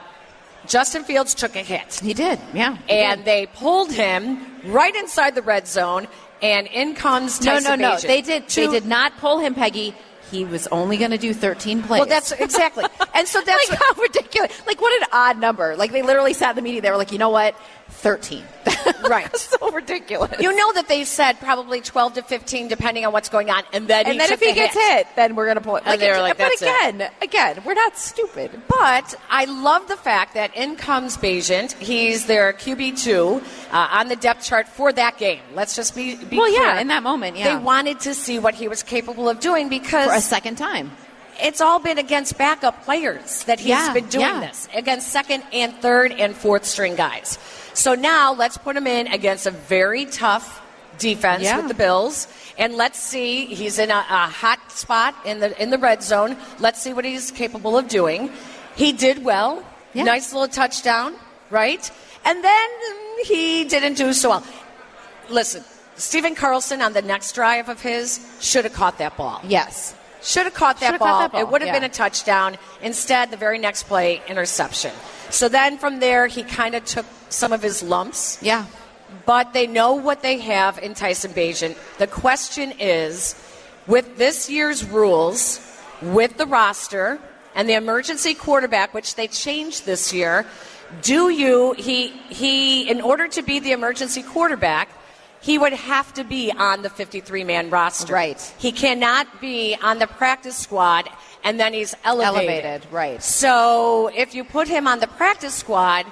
[0.68, 2.00] Justin Fields took a hit.
[2.02, 2.78] He did, yeah.
[2.88, 3.26] he And did.
[3.26, 6.08] they pulled him right inside the red zone,
[6.42, 7.96] and in comes no, Tyson no, no.
[7.98, 8.08] Bagent.
[8.08, 8.48] They did.
[8.48, 9.94] They did not pull him, Peggy.
[10.32, 12.00] He was only going to do 13 plays.
[12.00, 12.86] Well, that's exactly.
[13.14, 14.66] And so that's like how ridiculous.
[14.66, 15.76] Like what an odd number.
[15.76, 16.82] Like they literally sat in the meeting.
[16.82, 17.56] They were like, you know what,
[17.90, 18.44] 13.
[19.08, 19.36] Right.
[19.38, 20.40] so ridiculous.
[20.40, 23.88] you know that they said probably 12 to 15, depending on what's going on, and
[23.88, 25.06] then and then if he the gets hit.
[25.06, 25.84] hit, then we're gonna pull it.
[25.86, 28.52] And they were like, but "That's it." again, again, we're not stupid.
[28.70, 31.74] But I love the fact that in comes Bagent.
[31.74, 33.42] He's their QB two
[33.72, 35.42] uh, on the depth chart for that game.
[35.54, 36.62] Let's just be, be Well, clear.
[36.62, 37.58] yeah, in that moment, yeah.
[37.58, 40.92] They wanted to see what he was capable of doing because For a second time.
[41.42, 44.40] it's all been against backup players that he's Yeah, been doing yeah.
[44.42, 47.38] this against second and third and fourth string guys.
[47.74, 50.62] So now let's put him in against a very tough
[51.00, 51.58] defense Yeah.
[51.58, 53.48] with the Bills, and let's see.
[53.48, 56.38] He's in a, a hot spot in the in the red zone.
[56.60, 58.32] Let's see what he's capable of doing.
[58.76, 59.64] He did well.
[59.94, 60.04] Yeah.
[60.04, 61.16] Nice little touchdown,
[61.50, 61.90] right?
[62.26, 62.70] And then
[63.26, 64.44] he didn't do so well.
[65.30, 65.64] Listen,
[65.96, 69.42] Stephen Carlson on the next drive of his should have caught that ball.
[69.48, 69.96] Yes.
[70.24, 71.08] Should have caught that ball.
[71.08, 71.80] caught that ball, It would have yeah.
[71.80, 72.58] been a touchdown.
[72.82, 74.92] Instead, the very next play, interception.
[75.30, 78.40] So then from there, he kind of took some of his lumps.
[78.42, 78.66] Yeah.
[79.26, 81.78] But they know what they have in Tyson Bagent.
[81.98, 83.36] The question is,
[83.86, 85.60] with this year's rules,
[86.02, 87.20] with the roster
[87.56, 90.46] and the emergency quarterback, which they changed this year,
[91.02, 94.90] do you he he in order to be the emergency quarterback,
[95.44, 98.14] he would have to be on the 53 man roster.
[98.14, 98.56] Right.
[98.58, 101.10] He cannot be on the practice squad
[101.44, 102.64] and then he's elevated.
[102.64, 103.22] Elevated, right.
[103.22, 106.06] So if you put him on the practice squad,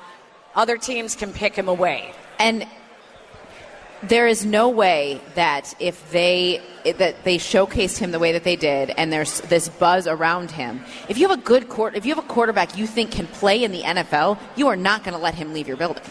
[0.53, 2.13] other teams can pick him away.
[2.39, 2.67] And
[4.03, 6.61] there is no way that if they
[6.97, 10.83] that they showcased him the way that they did, and there's this buzz around him.
[11.07, 13.63] If you have a good court, if you have a quarterback you think can play
[13.63, 16.03] in the NFL, you are not going to let him leave your building.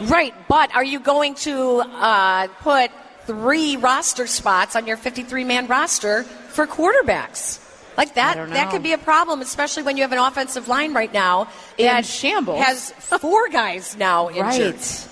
[0.00, 2.90] Right, but are you going to uh, put
[3.22, 7.64] three roster spots on your 53 man roster for quarterbacks?
[7.96, 11.12] Like that, that could be a problem, especially when you have an offensive line right
[11.12, 12.62] now In that shambles.
[12.62, 14.74] has four guys now injured.
[14.76, 15.08] Right.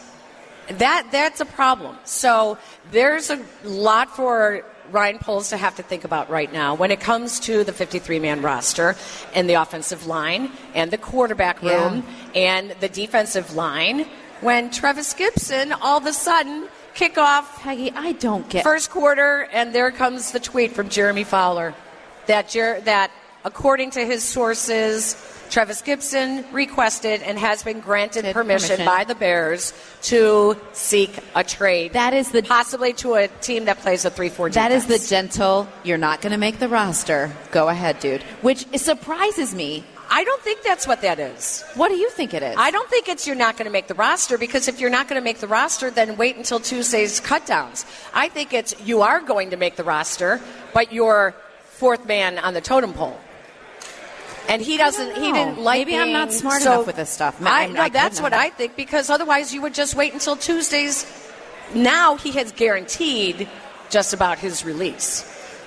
[0.79, 1.97] That that's a problem.
[2.05, 2.59] So
[2.93, 7.01] there's a lot for Ryan Poles to have to think about right now when it
[7.01, 8.95] comes to the 53 man roster
[9.35, 11.91] and the offensive line and the quarterback Yeah.
[11.91, 12.05] room
[12.37, 14.07] and the defensive line.
[14.41, 18.65] When Trevis Gipson all of a sudden kick off Peggy, I don't get.
[18.65, 21.75] first quarter, and there comes the tweet from Jeremy Fowler
[22.27, 23.11] that Jer- that
[23.45, 25.17] according to his sources,
[25.49, 28.85] Trevis Gipson requested and has been granted permission, permission.
[28.85, 29.73] by the Bears
[30.03, 31.93] to seek a trade.
[31.93, 34.51] That is the- possibly to a team that plays a three-four.
[34.51, 35.69] That is the gentle.
[35.85, 37.31] You're not going to make the roster.
[37.53, 38.23] Go ahead, dude.
[38.43, 39.85] Which surprises me.
[40.11, 41.65] I don't think that's what that is.
[41.75, 42.55] What do you think it is?
[42.59, 45.09] I don't think it's you're not going to make the roster because if you're not
[45.09, 47.85] going to make the roster, then wait until Tuesday's cutdowns.
[48.15, 50.41] I think it's you are going to make the roster,
[50.73, 53.19] but you're fourth man on the totem pole.
[54.49, 55.17] And he doesn't.
[55.17, 55.81] He didn't like.
[55.87, 57.43] Maybe I'm not smart so- enough with this stuff.
[57.43, 58.33] I, I'm- no, I that's what.
[58.33, 61.05] I think because otherwise you would just wait until Tuesday's.
[61.75, 63.49] Now he has guaranteed
[63.91, 65.25] just about his release,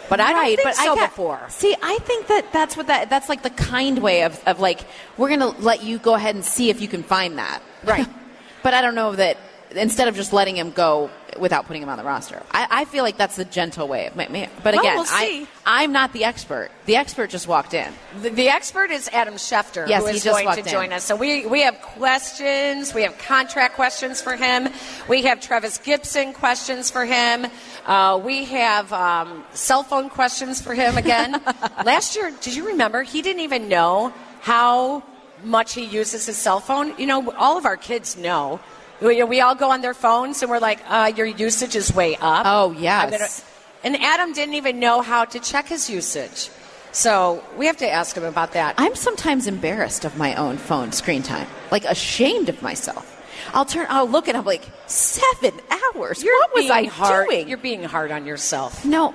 [0.10, 1.40] but I don't right, think but so I got- before.
[1.50, 4.82] See, I think that that's what that that's like the kind way of, of like
[5.18, 7.62] we're going to let you go ahead and see if you can find that.
[7.84, 8.08] Right.
[8.64, 9.38] but I don't know that
[9.76, 12.42] instead of just letting him go without putting him on the roster.
[12.52, 15.06] I, I feel like that's the gentle way of But Well, again, we'll.
[15.08, 16.70] I, I'm not the expert.
[16.86, 17.92] The expert just walked in.
[18.22, 20.68] The, the expert is Adam Schefter, Yes, who he just going to in.
[20.68, 21.04] join us.
[21.04, 22.94] So we, we have questions.
[22.94, 24.70] We have contract questions for him.
[25.08, 27.46] We have Trevis Gipson questions for him.
[27.86, 31.32] Uh, we have um, cell phone questions for him again.
[31.86, 33.04] Last year, did you remember?
[33.04, 35.04] He didn't even know how
[35.44, 36.98] much he uses his cell phone.
[36.98, 38.60] You know, all of our kids know.
[39.02, 42.16] We, we all go on their phones and we're like, uh, your usage is way
[42.20, 42.46] up.
[42.46, 43.44] Oh, yes.
[43.84, 46.50] and Adam didn't even know how to check his usage.
[46.92, 48.76] So we have to ask him about that.
[48.78, 53.16] I'm sometimes embarrassed of my own phone screen time, like ashamed of myself.
[53.54, 56.24] I'll turn, I'll look and I'm like, seven hours.
[56.24, 57.28] You're what was I hard.
[57.28, 57.48] doing?
[57.48, 58.86] You're being hard on yourself.
[58.86, 59.14] No.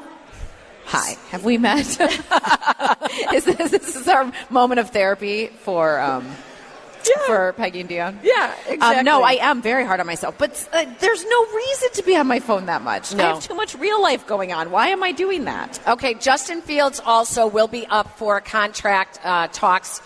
[0.87, 1.81] Hi, have we met?
[3.33, 6.31] is this, this is our moment of therapy for um,
[7.27, 8.19] for Peggy and Dionne?
[8.23, 8.99] Yeah, exactly.
[8.99, 12.17] Um, no, I am very hard on myself, but uh, there's no reason to be
[12.17, 13.15] on my phone that much.
[13.15, 13.25] No.
[13.25, 14.71] I have too much real life going on.
[14.71, 15.81] Why am I doing that?
[15.87, 20.03] Okay, Justin Fields also will be up for contract uh, talks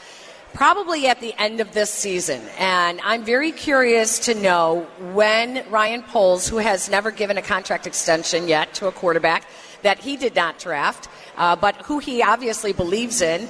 [0.54, 2.42] probably at the end of this season.
[2.58, 7.86] And I'm very curious to know when Ryan Poles, who has never given a contract
[7.86, 9.44] extension yet to a quarterback
[9.82, 13.48] that he did not draft, uh, but who he obviously believes in,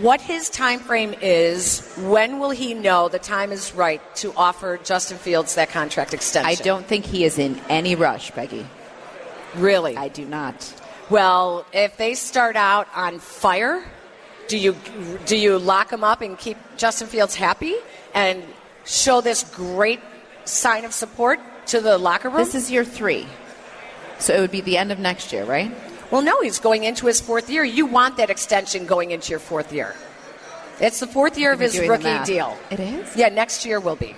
[0.00, 4.78] what his time frame is, when will he know the time is right to offer
[4.82, 6.50] Justin Fields that contract extension?
[6.50, 8.66] I don't think he is in any rush, Peggy.
[9.54, 9.96] really.
[9.96, 10.74] I do not.
[11.10, 13.84] Well, if they start out on fire,
[14.48, 14.76] do you
[15.26, 17.76] do you lock them up and keep Justin Fields happy
[18.14, 18.42] and
[18.84, 20.00] show this great
[20.44, 22.38] sign of support to the locker room?
[22.38, 23.26] This is year three,
[24.18, 25.72] so it would be the end of next year, right?
[26.12, 27.64] Well, no, he's going into his fourth year.
[27.64, 29.96] You want that extension going into your fourth year.
[30.78, 32.56] It's the fourth year of his rookie deal.
[32.70, 33.16] It is?
[33.16, 34.14] Yeah, next year will be.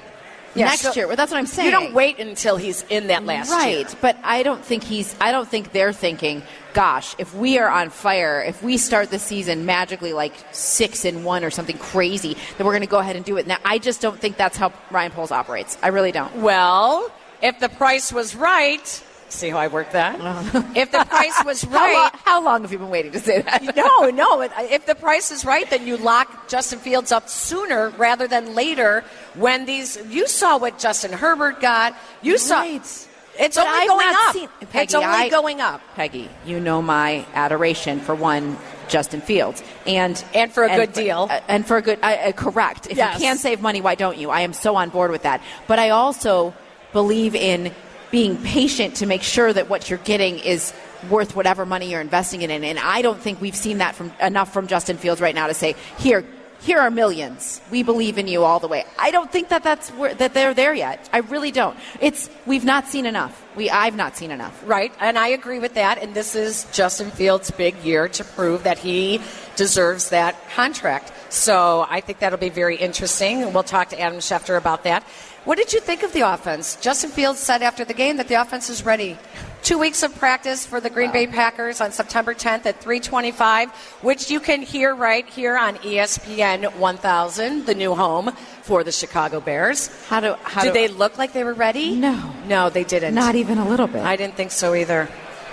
[0.56, 1.06] Yeah, next so year.
[1.06, 1.66] Well, that's what I'm saying.
[1.66, 3.98] You don't wait until he's in that last right, year.
[4.00, 5.14] but I don't think he's.
[5.20, 6.42] I don't think they're thinking,
[6.74, 11.24] "Gosh, if we are on fire, if we start the season magically like six and
[11.24, 13.78] one or something crazy, then we're going to go ahead and do it." Now, I
[13.78, 15.76] just don't think that's how Ryan Poles operates.
[15.82, 16.34] I really don't.
[16.36, 17.10] Well,
[17.42, 20.16] if the price was right, see how I worked that?
[20.76, 23.42] if the price was How, lo- right, how long have you been waiting to say
[23.42, 23.62] that?
[23.76, 24.40] no, no.
[24.42, 29.04] If the price is right, then you lock Justin Fields up sooner rather than later.
[29.34, 31.96] When these, you saw what Justin Herbert got.
[32.22, 32.60] You saw.
[32.60, 33.08] Right.
[33.36, 34.32] It's But only I've going up.
[34.32, 35.80] seen- it's Peggy, only I- going up.
[35.96, 38.56] Peggy, you know my adoration for one
[38.86, 41.26] Justin Fields and And for a good deal.
[41.28, 42.86] uh, and for a good uh, uh, correct.
[42.88, 43.18] If Yes.
[43.18, 44.30] you can save money, why don't you?
[44.30, 45.40] I am so on board with that.
[45.66, 46.54] But I also
[46.92, 47.72] believe in
[48.10, 50.72] being patient to make sure that what you're getting is
[51.10, 54.52] worth whatever money you're investing in, and I don't think we've seen that from enough
[54.52, 56.24] from Justin Fields right now to say here.
[56.64, 57.60] Here are millions.
[57.70, 58.86] We believe in you all the way.
[58.98, 61.10] I don't think that that's where, that they're there yet.
[61.12, 61.76] I really don't.
[62.00, 63.38] It's we've not seen enough.
[63.54, 64.62] We I've not seen enough.
[64.64, 65.98] Right, and I agree with that.
[65.98, 69.20] And this is Justin Fields' big year to prove that he
[69.56, 71.12] deserves that contract.
[71.28, 73.52] So I think that'll be very interesting.
[73.52, 75.02] We'll talk to Adam Schefter about that.
[75.44, 76.76] What did you think of the offense?
[76.76, 79.18] Justin Fields said after the game that the offense is ready.
[79.64, 83.70] Two weeks of practice for the Green Bay Packers on September 10th at 325,
[84.02, 89.40] which you can hear right here on ESPN 1000, the new home for the Chicago
[89.40, 89.88] Bears.
[90.04, 91.94] How do how Did do, they look like they were ready?
[91.94, 92.34] No.
[92.46, 93.14] No, they didn't.
[93.14, 94.02] Not even a little bit.
[94.02, 95.08] I didn't think so either.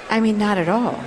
[0.09, 1.01] I mean, not at all.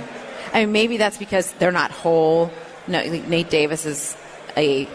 [0.51, 2.49] I mean, maybe that's because they're not whole.
[2.87, 4.17] No, Nate Davis is
[4.57, 4.89] a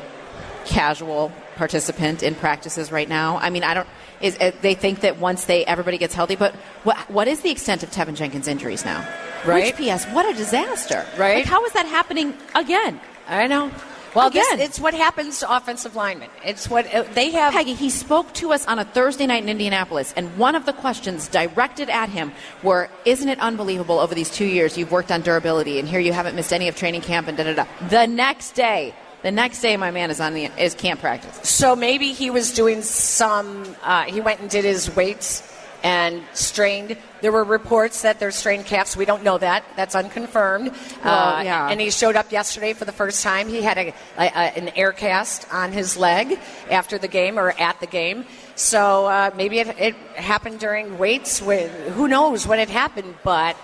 [0.65, 3.37] casual participant in practices right now.
[3.37, 3.89] I mean, I don't.
[4.21, 6.55] Is uh, they think that once they everybody gets healthy, but
[6.85, 9.07] what what is the extent of Teven Jenkins' injuries now?
[9.47, 9.77] Right.
[9.79, 10.05] Which PS?
[10.07, 11.07] What a disaster!
[11.17, 11.37] Right.
[11.37, 13.01] Like, how is that happening again?
[13.29, 13.71] I know.
[14.15, 14.67] Well, this, Again.
[14.67, 16.31] it's what happens to offensive linemen.
[16.45, 17.53] It's what uh, they have.
[17.53, 20.73] Peggy, he spoke to us on a Thursday night in Indianapolis, and one of the
[20.73, 22.33] questions directed at him
[22.65, 26.13] were, "Isn't it unbelievable over these two years you've worked on durability, and here you
[26.13, 29.61] haven't missed any of training camp and da da da." The next day, the next
[29.61, 31.49] day, my man is on the is camp practice.
[31.49, 33.77] So maybe he was doing some.
[33.83, 35.47] Uh, he went and did his weights
[35.83, 36.97] and strained.
[37.23, 38.97] There were reports that they're strained calves.
[38.97, 39.65] We don't know that.
[39.77, 40.73] That's unconfirmed.
[41.05, 41.69] Well, yeah.
[41.69, 43.49] And he showed up yesterday for the first time.
[43.49, 46.39] He had a, a, a, an air cast on his leg
[46.71, 48.27] after the game or at the game.
[48.57, 51.41] So uh, maybe it, it happened during weights.
[51.41, 53.15] When, who knows when it happened?
[53.23, 53.57] But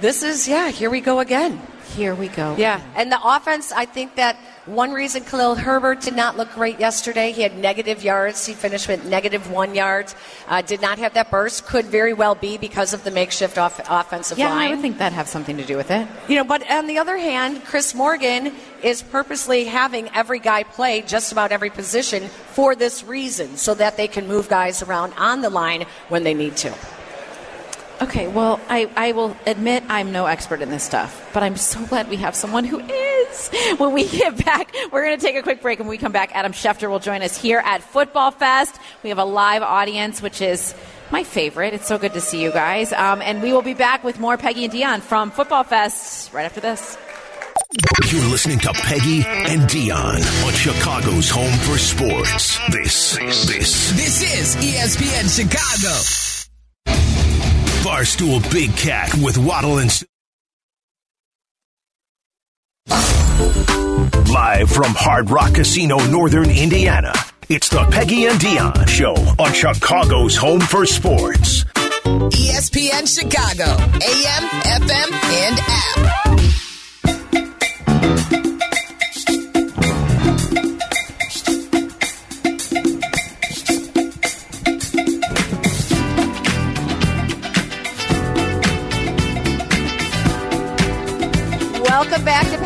[0.00, 1.60] this is, yeah, here we go again.
[1.94, 2.56] Here we go.
[2.56, 6.78] Yeah, and the offense, I think that one reason Khalil Herbert did not look great
[6.78, 8.46] yesterday, he had negative yards.
[8.46, 10.14] He finished with negative one yards.
[10.46, 11.66] Uh, did not have that burst.
[11.66, 14.68] Could very well be because of the makeshift off- offensive Yeah, line.
[14.68, 16.06] I would think that'd have something to do with it.
[16.28, 21.02] You know, but on the other hand, Chris Morgan is purposely having every guy play
[21.02, 25.40] just about every position for this reason, so that they can move guys around on
[25.40, 26.72] the line when they need to.
[28.00, 31.84] Okay, well, I, I will admit I'm no expert in this stuff, but I'm so
[31.86, 33.50] glad we have someone who is.
[33.78, 35.78] When we get back, we're going to take a quick break.
[35.78, 38.76] and When we come back, Adam Schefter will join us here at Football Fest.
[39.02, 40.74] We have a live audience, which is
[41.10, 41.72] my favorite.
[41.74, 42.92] It's so good to see you guys.
[42.92, 46.44] Um, and we will be back with more Peggy and Dionne from Football Fest right
[46.44, 46.98] after this.
[48.10, 52.58] You're listening to Peggy and Dionne on Chicago's home for sports.
[52.70, 56.31] This, this, This is ESPN Chicago.
[57.82, 59.90] Barstool Big Cat with Waddle and.
[59.90, 60.04] S-
[64.32, 67.12] Live from Hard Rock Casino, Northern Indiana.
[67.48, 71.64] It's the Peggy and Dionne Show on Chicago's home for sports.
[72.04, 73.72] ESPN Chicago.
[73.72, 74.48] AM,
[74.80, 76.71] FM, and app.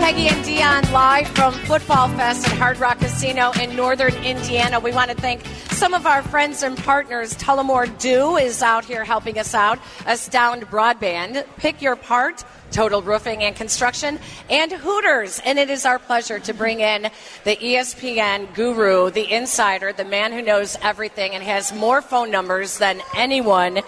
[0.06, 4.78] Peggy and Dionne live from Football Fest at Hard Rock Casino in Northern Indiana.
[4.78, 7.34] We want to thank some of our friends and partners.
[7.34, 9.80] Tullamore Dew is out here helping us out.
[10.06, 12.44] Astound Broadband, Pick Your Part.
[12.70, 15.40] Total Roofing and Construction, and Hooters.
[15.44, 17.10] And it is our pleasure to bring in
[17.42, 22.78] the ESPN guru, the insider, the man who knows everything and has more phone numbers
[22.78, 23.80] than anyone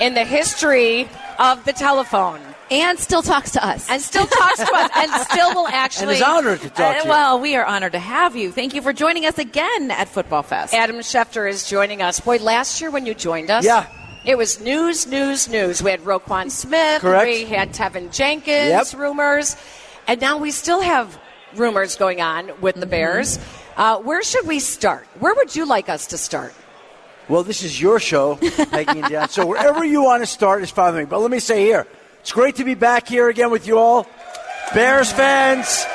[0.00, 1.06] in the history
[1.38, 3.88] of the telephone And still talks to us.
[3.88, 6.14] and still talks to us and still will actually.
[6.14, 7.10] And is honored to talk Uh, to you.
[7.10, 8.50] well, we are honored to have you.
[8.50, 10.74] Thank you for joining us again at Football Fest.
[10.74, 12.18] Adam Schefter is joining us.
[12.18, 13.86] Boy, last year when you joined us, Yeah.
[14.24, 15.80] it was news, news, news.
[15.82, 17.26] We had Roquan Smith, Correct.
[17.26, 19.00] we had Teven Jenkins Yep.
[19.00, 19.54] rumors,
[20.08, 21.16] and now we still have
[21.54, 22.80] rumors going on with Mm-hmm.
[22.80, 23.38] the Bears.
[23.76, 25.06] Uh, where should we start?
[25.20, 26.52] Where would you like us to start?
[27.28, 29.30] Well, this is your show, Peggy and Dionne.
[29.30, 31.06] So wherever you want to start is fine with me.
[31.06, 31.86] But let me say here,
[32.26, 34.04] it's great to be back here again with you all.
[34.74, 35.86] Bears fans,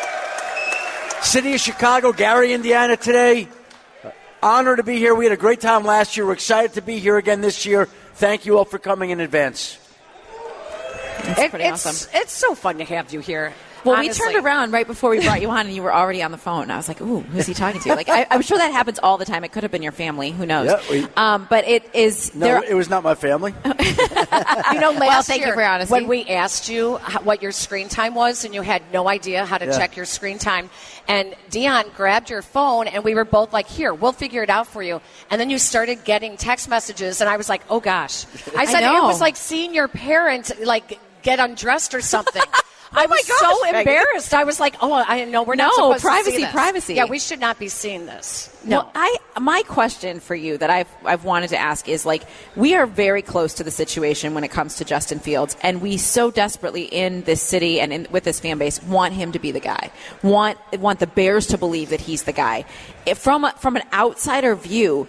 [1.19, 3.49] City of Chicago, Gary, Indiana today.
[4.41, 5.13] Honor to be here.
[5.13, 6.25] We had a great time last year.
[6.25, 7.83] We're excited to be here again this year.
[8.13, 9.77] Thank you all for coming in advance.
[11.23, 12.09] That's pretty it's, awesome.
[12.13, 13.53] It's so fun to have you here.
[13.83, 14.27] Well, honestly.
[14.27, 16.37] we turned around right before we brought you on, and you were already on the
[16.37, 16.69] phone.
[16.69, 19.17] I was like, "Ooh, who's he talking to?" Like, I, I'm sure that happens all
[19.17, 19.43] the time.
[19.43, 20.31] It could have been your family.
[20.31, 20.67] Who knows?
[20.67, 22.33] Yeah, we- um, but it is.
[22.35, 23.53] No, there, it was not my family.
[24.71, 25.91] You know, last Well, thank you year, for honesty.
[25.91, 29.57] when we asked you what your screen time was, and you had no idea how
[29.57, 29.77] to Yeah.
[29.77, 30.69] check your screen time,
[31.07, 34.67] and Dionne grabbed your phone, and we were both like, "Here, we'll figure it out
[34.67, 38.25] for you." And then you started getting text messages, and I was like, "Oh gosh!"
[38.57, 42.41] I said it was like seeing your parent like get undressed or something.
[42.93, 43.79] I Oh was gosh, so Megan.
[43.79, 44.33] embarrassed.
[44.33, 46.51] I was like, "Oh, I know we're not No, supposed to privacy, see this.
[46.51, 46.93] privacy.
[46.95, 48.49] Yeah, we should not be seeing this.
[48.65, 52.23] No, Well, I my question for you that I've I've wanted to ask is like
[52.57, 55.95] we are very close to the situation when it comes to Justin Fields, and we
[55.97, 59.51] so desperately in this city and in, with this fan base want him to be
[59.51, 59.89] the guy.
[60.21, 62.65] Want want the Bears to believe that he's the guy.
[63.05, 65.07] If from a, from an outsider view.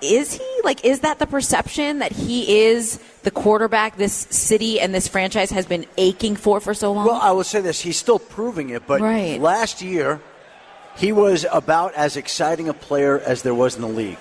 [0.00, 0.84] Is he like?
[0.84, 5.64] Is that the perception that he is the quarterback this city and this franchise has
[5.64, 7.06] been aching for for so long?
[7.06, 8.84] Well, I will say this: he's still proving it.
[8.84, 9.40] But Right.
[9.40, 10.20] last year,
[10.96, 14.18] he was about as exciting a player as there was in the league.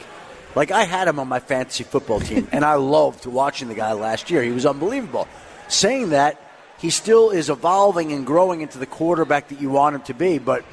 [0.54, 3.94] Like I had him on my fantasy football team, and I loved watching the guy
[3.94, 4.44] last year.
[4.44, 5.28] He was unbelievable.
[5.68, 6.40] Saying that,
[6.78, 10.38] he still is evolving and growing into the quarterback that you want him to be.
[10.38, 10.64] But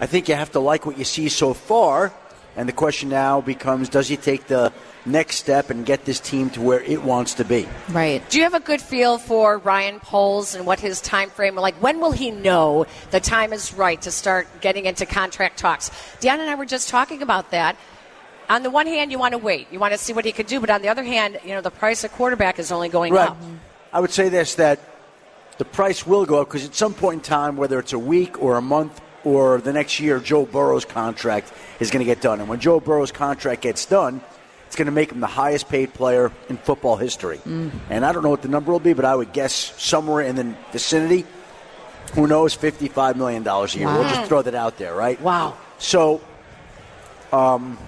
[0.00, 2.12] I think you have to like what you see so far.
[2.56, 4.72] And the question now becomes: Does he take the
[5.04, 7.68] next step and get this team to where it wants to be?
[7.90, 8.28] right.
[8.30, 11.54] Do you have a good feel for Ryan Poles and what his time frame?
[11.54, 15.90] Like, when will he know the time is right to start getting into contract talks?
[16.20, 17.76] Deanna and I were just talking about that.
[18.48, 20.46] On the one hand, you want to wait, you want to see what he could
[20.46, 23.12] do, but on the other hand, you know the price of quarterback is only going
[23.12, 23.28] Right.
[23.28, 23.36] up.
[23.92, 24.78] I would say this that
[25.58, 28.40] the price will go up because at some point in time, whether it's a week
[28.42, 32.38] or a month or the next year, Joe Burrow's contract is going to get done.
[32.38, 34.20] And when Joe Burrow's contract gets done,
[34.68, 37.40] it's going to make him the highest paid player in football history.
[37.90, 40.36] And I don't know what the number will be, but I would guess somewhere in
[40.36, 41.26] the vicinity.
[42.14, 42.56] Who knows?
[42.56, 43.88] $55 million a year.
[43.88, 45.20] We'll just throw that out there, right?
[45.20, 45.56] Wow.
[45.78, 46.20] So,
[47.32, 47.78] um,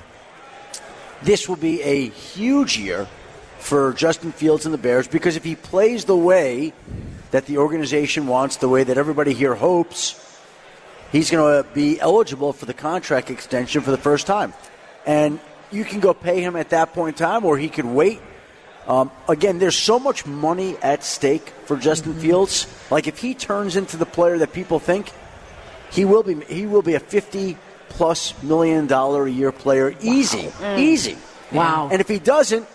[1.23, 3.07] this will be a huge year
[3.61, 6.73] for Justin Fields and the Bears because if he plays the way
[7.31, 10.25] that the organization wants, the way that everybody here hopes,
[11.13, 14.53] he's going to uh, be eligible for the contract extension for the first time.
[15.07, 15.41] And
[15.71, 18.21] you can go pay him at that point in time, or he could wait.
[18.87, 22.23] Um, again, there's so much money at stake for Justin mm-hmm.
[22.23, 22.67] Fields.
[22.91, 25.11] Like if he turns into the player that people think,
[25.91, 26.35] he will be.
[26.47, 27.57] He will be a 50
[27.89, 30.79] plus million dollar a year player, easy, mm.
[30.79, 31.17] easy.
[31.53, 31.89] Wow.
[31.91, 32.67] And if he doesn't,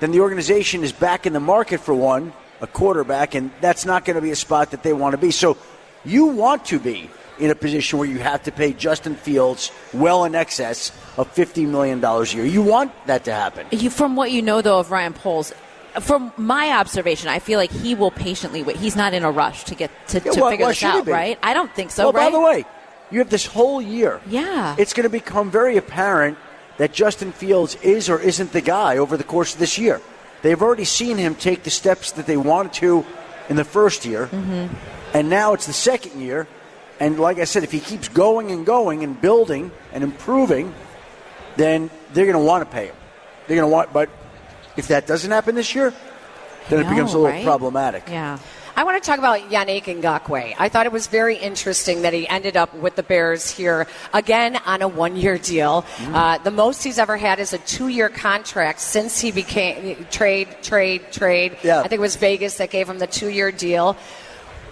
[0.00, 4.04] then the organization is back in the market for one, a quarterback, and that's not
[4.04, 5.30] going to be a spot that they want to be.
[5.30, 5.56] So
[6.04, 10.24] you want to be in a position where you have to pay Justin Fields well
[10.24, 12.44] in excess of $50 million a year.
[12.46, 13.66] You want that to happen.
[13.70, 15.52] You, from what you know, though, of Ryan Poles,
[16.00, 18.76] from my observation, I feel like he will patiently wait.
[18.76, 21.38] He's not in a rush to get to, Yeah, to why- figure this out, right?
[21.42, 22.26] I don't think so, well, right?
[22.26, 22.64] by the way,
[23.10, 24.20] you have this whole year.
[24.26, 24.74] Yeah.
[24.78, 26.38] It's going to become very apparent
[26.78, 30.00] that Justin Fields is or isn't the guy over the course of this year.
[30.42, 33.04] They've already seen him take the steps that they wanted to
[33.48, 34.74] in the first year, Mm-hmm.
[35.14, 36.46] and now it's the second year.
[36.98, 40.74] And like I said, if he keeps going and going and building and improving,
[41.56, 42.96] then they're going to want to pay him.
[43.46, 44.08] They're going to want, but
[44.76, 45.92] if that doesn't happen this year,
[46.68, 47.44] then it becomes a little right?
[47.44, 48.04] problematic.
[48.08, 48.38] yeah.
[48.78, 50.54] I want to talk about Yannick Ngakoue.
[50.58, 54.56] I thought it was very interesting that he ended up with the Bears here again
[54.66, 55.86] on a one-year deal.
[55.96, 56.14] Mm.
[56.14, 61.10] Uh, the most he's ever had is a two-year contract since he became trade, trade,
[61.10, 61.56] trade.
[61.62, 61.78] Yeah.
[61.78, 63.96] I think it was Vegas that gave him the two-year deal.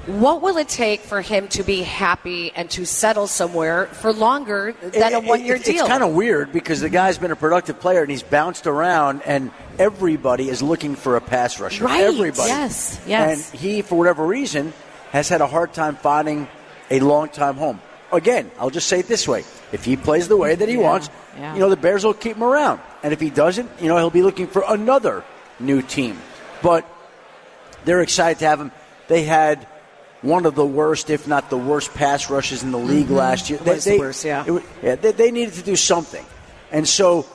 [0.06, 4.74] What will it take for him to be happy and to settle somewhere for longer
[4.82, 5.80] than a It- it- one-year it's, deal?
[5.84, 9.22] It's kind of weird because the guy's been a productive player and he's bounced around,
[9.24, 11.84] and everybody is looking for a pass rusher.
[11.84, 12.02] Right.
[12.02, 12.48] Everybody.
[12.48, 13.50] Yes, yes.
[13.50, 14.74] And he, for whatever reason,
[15.12, 16.48] has had a hard time finding
[16.90, 17.80] a long-time home.
[18.12, 19.42] Again, I'll just say it this way:
[19.72, 21.54] if he plays the way that he Yeah, wants, yeah.
[21.54, 24.10] you know the Bears will keep him around, and if he doesn't, you know he'll
[24.10, 25.24] be looking for another
[25.58, 26.20] new team.
[26.62, 26.84] But
[27.86, 28.70] they're excited to have him.
[29.08, 29.66] They had
[30.24, 33.14] one of the worst, if not the worst, pass rushes in the league mm-hmm.
[33.14, 33.60] last year.
[33.64, 34.44] Was the worst, yeah.
[34.46, 36.24] it yeah, they, they needed to do something,
[36.72, 37.26] and so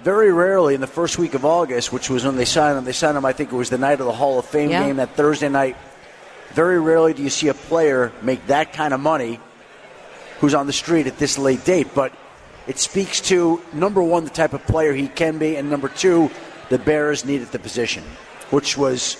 [0.00, 2.92] very rarely in the first week of August, which was when they signed him, they
[2.92, 3.24] signed him.
[3.24, 4.84] I think it was the night of the Hall of Fame Yeah.
[4.84, 5.76] game, that Thursday night.
[6.52, 9.40] Very rarely do you see a player make that kind of money
[10.40, 12.12] who's on the street at this late date, but
[12.66, 16.30] it speaks to number one the type of player he can be, and number two
[16.68, 18.04] the Bears needed the position,
[18.50, 19.16] which was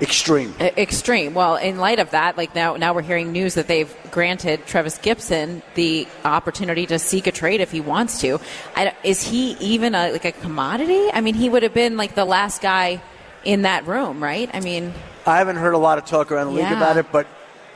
[0.00, 0.54] extreme.
[0.60, 1.34] Extreme.
[1.34, 4.98] Well, in light of that, like now, now we're hearing news that they've granted Trevis
[4.98, 8.40] Gipson the opportunity to seek a trade if he wants to.
[8.76, 11.08] I is he even a, like a commodity?
[11.12, 13.02] I mean, he would have been like the last guy
[13.44, 14.50] in that room, right?
[14.52, 14.92] I mean,
[15.26, 16.76] I haven't heard a lot of talk around the league Yeah.
[16.76, 17.26] about it, but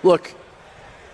[0.02, 0.34] look,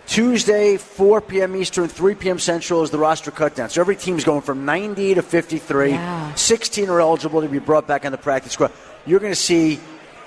[0.06, 1.54] Tuesday, 4 p.m.
[1.54, 2.38] Eastern, 3 p.m.
[2.38, 3.70] Central is the roster cutdown.
[3.70, 5.90] So every team's going from 90 to 53.
[5.90, 6.34] Yeah.
[6.34, 8.72] 16 are eligible to be brought back on the practice squad.
[9.04, 9.78] You're going to see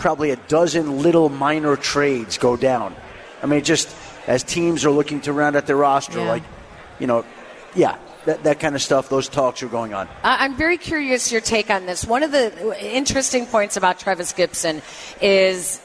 [0.01, 2.95] probably a dozen little minor trades go down.
[3.43, 3.87] I mean, just
[4.27, 6.27] as teams are looking to round out their roster, Yeah.
[6.29, 6.43] like,
[6.99, 7.23] you know,
[7.75, 10.07] yeah, that, that kind of stuff, those talks are going on.
[10.23, 12.03] I- I'm very curious your take on this.
[12.05, 12.51] One of the
[12.83, 14.81] interesting points about Trevis Gipson
[15.21, 15.79] is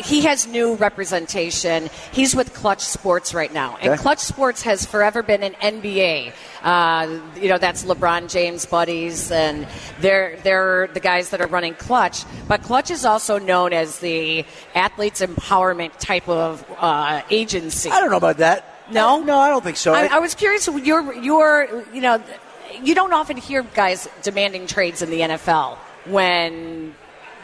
[0.00, 1.88] he has new representation.
[2.12, 4.02] He's with Clutch Sports right now, and Okay.
[4.02, 6.32] Clutch Sports has forever been an NBA.
[6.62, 9.66] Uh, you know, that's LeBron James buddies, and
[10.00, 12.24] they're they're the guys that are running Clutch.
[12.48, 14.44] But Clutch is also known as the
[14.74, 17.90] athletes empowerment type of uh, agency.
[17.90, 18.66] I don't know about that.
[18.90, 19.20] No?
[19.22, 19.94] No, I don't think so.
[19.94, 20.66] I, I- I was curious.
[20.66, 22.20] Your, your, you know,
[22.82, 25.76] you don't often hear guys demanding trades in the NFL
[26.06, 26.94] when,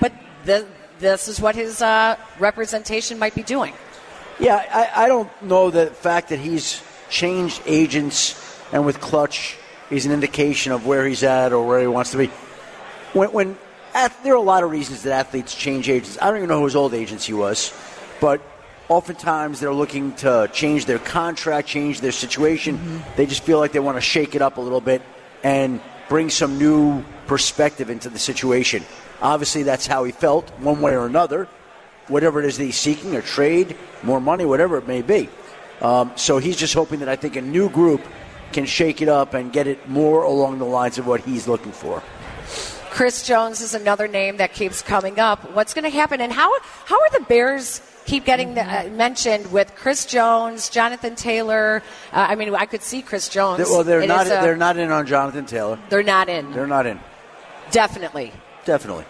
[0.01, 0.13] but
[0.45, 0.67] the,
[0.99, 3.73] this is what his uh, representation might be doing.
[4.39, 8.43] Yeah, I, I don't know the fact that he's changed agents
[8.73, 9.57] and with Clutch
[9.91, 12.27] is an indication of where he's at or where he wants to be.
[13.13, 13.59] When, when
[13.95, 16.19] ath- there are a lot of reasons that athletes change agents.
[16.21, 17.73] I don't even know who his old agency was,
[18.21, 18.43] but
[18.89, 23.03] oftentimes they're looking to change their contract, change their situation.
[23.17, 25.03] They just feel like they want to shake it up a little bit
[25.43, 28.85] and bring some new perspective into the situation.
[29.23, 31.49] Obviously, that's how he felt, one way or another.
[32.09, 35.29] Whatever it is that he's seeking, a trade, more money, whatever it may be.
[35.81, 38.01] Um, so he's just hoping that I think a new group
[38.53, 41.73] can shake it up and get it more along the lines of what he's looking
[41.73, 42.03] for.
[42.91, 45.53] Chris Jones is another name that keeps coming up.
[45.53, 46.51] What's going to happen, and how
[46.87, 51.83] how are the Bears keep getting the, uh, mentioned with Chris Jones, Jonathan Taylor?
[52.13, 53.59] Uh, I mean, I could see Chris Jones.
[53.59, 54.25] They- well, they're in not.
[54.25, 55.79] his, uh, they're not in on Jonathan Taylor.
[55.91, 56.53] They're not in.
[56.53, 56.99] They're not in.
[57.71, 58.33] Definitely.
[58.67, 59.05] Definitely.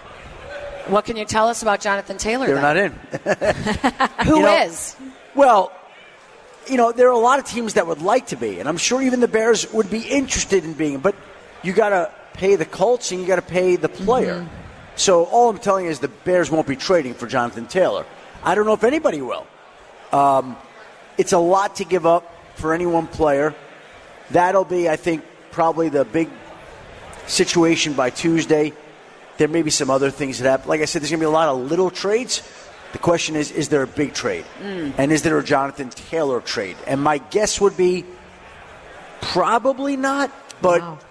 [0.87, 2.47] What can you tell us about Jonathan Taylor?
[2.47, 2.63] They're then?
[2.63, 4.27] not in.
[4.27, 4.95] Who You know- is?
[5.35, 5.73] Well,
[6.69, 8.77] you know, there are a lot of teams that would like to be, and I'm
[8.77, 11.15] sure even the Bears would be interested in being, but
[11.63, 14.41] you got to pay the Colts and you got to pay the player.
[14.41, 14.49] Mm-hmm.
[14.97, 18.07] So all I'm telling you is the Bears won't be trading for Jonathan Taylor.
[18.43, 19.47] I don't know if anybody will.
[20.13, 20.57] Um,
[21.19, 23.55] it's a lot to give up for any one player.
[24.31, 26.31] That'll be, I think, probably the big
[27.27, 28.73] situation by Tuesday.
[29.39, 30.69] There may be some other things that happen.
[30.69, 32.43] Like I said, there's going to be a lot of little trades.
[32.93, 34.45] The question is, is there a big trade?
[34.63, 34.95] Mm.
[34.97, 36.77] And is there a Jonathan Taylor trade?
[36.87, 38.05] And my guess would be
[39.21, 40.31] probably not,
[40.63, 41.03] but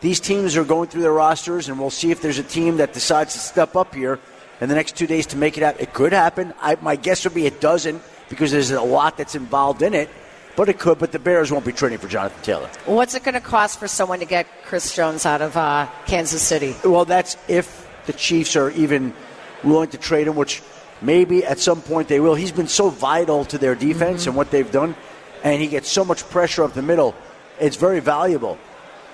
[0.00, 2.92] these teams are going through their rosters, and we'll see if there's a team that
[2.92, 4.20] decides to step up here
[4.60, 5.82] in the next two days to make it happen.
[5.82, 6.54] It could happen.
[6.60, 10.10] I, my guess would be it doesn't because there's a lot that's involved in it,
[10.56, 10.98] but it could.
[10.98, 12.70] But the Bears won't be trading for Jonathan Taylor.
[12.86, 16.42] What's it going to cost for someone to get Chris Jones out of uh, Kansas
[16.42, 16.74] City?
[16.84, 19.14] Well, that's if the Chiefs are even
[19.62, 20.62] willing to trade him, which
[21.02, 22.34] maybe at some point they will.
[22.34, 24.96] He's been so vital to their defense and what they've done,
[25.44, 27.14] and he gets so much pressure up the middle.
[27.60, 28.58] It's very valuable.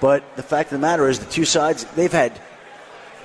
[0.01, 2.33] But the fact of the matter is, the two sides, they've had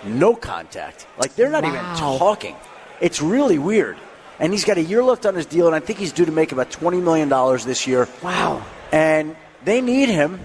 [0.03, 1.07] no contact.
[1.17, 2.55] Like, they're not even talking.
[3.01, 3.97] It's really weird.
[4.39, 6.31] And he's got a year left on his deal, and I think he's due to
[6.31, 7.29] make about $20 million
[7.65, 8.07] this year.
[8.21, 8.63] Wow.
[8.91, 10.39] And they need him,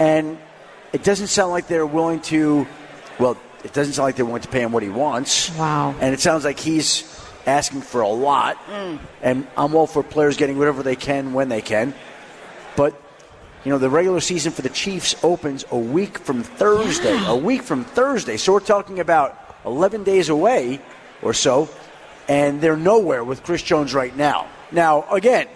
[0.00, 0.38] and
[0.92, 2.66] it doesn't sound like they're willing to,
[3.18, 5.50] well, it doesn't sound like they're willing to pay him what he wants.
[5.56, 5.94] Wow.
[6.00, 7.04] And it sounds like he's
[7.46, 8.56] asking for a lot.
[8.66, 8.98] Mm.
[9.22, 11.94] And I'm all for players getting whatever they can when they can.
[12.76, 13.00] But,
[13.64, 17.16] you know, the regular season for the Chiefs opens a week from Thursday.
[17.26, 18.36] A week from Thursday.
[18.36, 20.80] So we're talking about 11 days away
[21.22, 21.68] or so.
[22.28, 24.48] And they're nowhere with Chris Jones right now.
[24.72, 25.46] Now, again,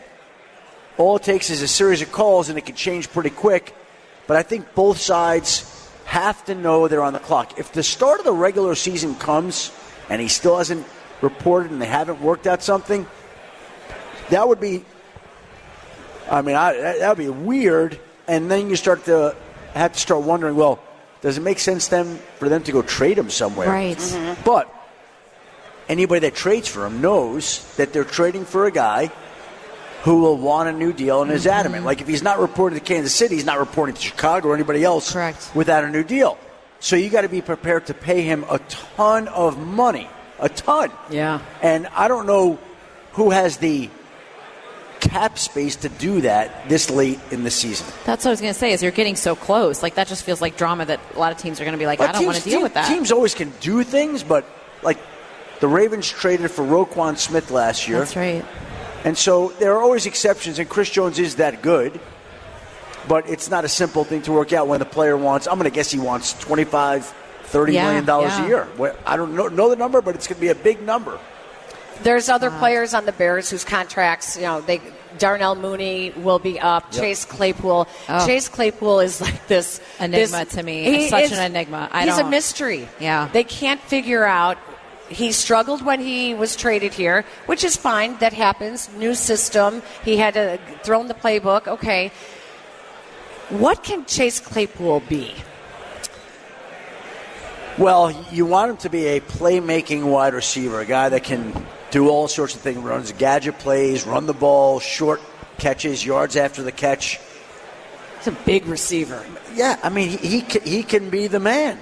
[0.98, 3.74] all it takes is a series of calls and it can change pretty quick.
[4.26, 7.58] But I think both sides have to know they're on the clock.
[7.58, 9.72] If the start of the regular season comes
[10.08, 10.86] and he still hasn't
[11.20, 13.06] reported and they haven't worked out something,
[14.30, 14.84] that would be,
[16.30, 17.98] I mean, I, that would be weird.
[18.28, 19.34] And then you start to
[19.74, 20.80] have to start wondering, well,
[21.20, 23.68] does it make sense then for them to go trade him somewhere?
[23.68, 23.96] Right.
[23.96, 24.42] Mm-hmm.
[24.44, 24.72] But
[25.90, 29.10] anybody that trades for him knows that they're trading for a guy
[30.04, 31.58] who will want a new deal and is Mm-hmm.
[31.60, 31.84] adamant.
[31.84, 34.82] Like if he's not reporting to Kansas City, he's not reporting to Chicago or anybody
[34.84, 35.50] else Correct.
[35.54, 36.38] without a new deal.
[36.78, 40.90] So you got to be prepared to pay him a ton of money, a ton.
[41.10, 41.40] Yeah.
[41.60, 42.58] And I don't know
[43.12, 43.90] who has the
[45.00, 47.86] cap space to do that this late in the season.
[48.04, 48.72] That's what I was going to say.
[48.72, 51.38] Is you're getting so close, like that just feels like drama that a lot of
[51.38, 52.88] teams are going to be like, But I don't want to deal team- with that.
[52.88, 54.46] Teams always can do things, but
[54.82, 54.98] like
[55.60, 57.98] the Ravens traded for Roquan Smith last year.
[57.98, 58.44] That's right.
[59.04, 61.98] And so there are always exceptions, and Chris Jones is that good.
[63.08, 65.70] But it's not a simple thing to work out when the player wants, I'm going
[65.70, 67.06] to guess he wants 25,
[67.44, 68.44] 30 Yeah, million dollars yeah.
[68.44, 68.68] a year.
[69.06, 71.18] I don't know, know the number, but it's going to be a big number.
[72.02, 72.58] There's other uh-huh.
[72.58, 74.80] players on the Bears whose contracts, you know, they
[75.18, 76.92] Darnell Mooney will be up.
[76.92, 77.88] Chase Claypool.
[78.08, 78.26] Oh.
[78.26, 80.84] Chase Claypool is like this Enigma this- to me.
[80.84, 81.88] he Such an enigma.
[81.90, 82.88] I he's a don't- mystery.
[83.00, 83.28] Yeah.
[83.32, 84.58] they can't figure out.
[85.10, 88.16] He struggled when he was traded here, which is fine.
[88.18, 88.88] That happens.
[88.96, 89.82] New system.
[90.04, 91.66] He had to throw in the playbook.
[91.66, 92.12] Okay.
[93.50, 95.34] What can Chase Claypool be?
[97.76, 102.08] Well, you want him to be a playmaking wide receiver, a guy that can do
[102.08, 105.20] all sorts of things, runs gadget plays, run the ball, short
[105.58, 107.18] catches, yards after the catch.
[108.18, 109.24] He's a big receiver.
[109.54, 111.78] Yeah, I mean, he, he, he can be the man,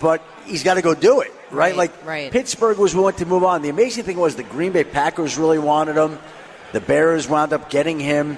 [0.00, 1.70] but he's got to go do it, right?
[1.70, 2.30] Right, like, right.
[2.32, 3.62] Pittsburgh was willing to move on.
[3.62, 6.18] The amazing thing was the Green Bay Packers really wanted him.
[6.72, 8.36] The Bears wound up getting him,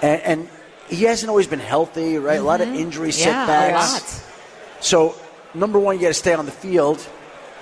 [0.00, 0.48] and, and
[0.88, 2.38] he hasn't always been healthy, right?
[2.38, 3.28] A lot of injury Mm-hmm.
[3.28, 3.92] Yeah, a setbacks.
[4.18, 4.84] lot.
[4.84, 5.14] So,
[5.54, 7.04] number one, you got to stay on the field,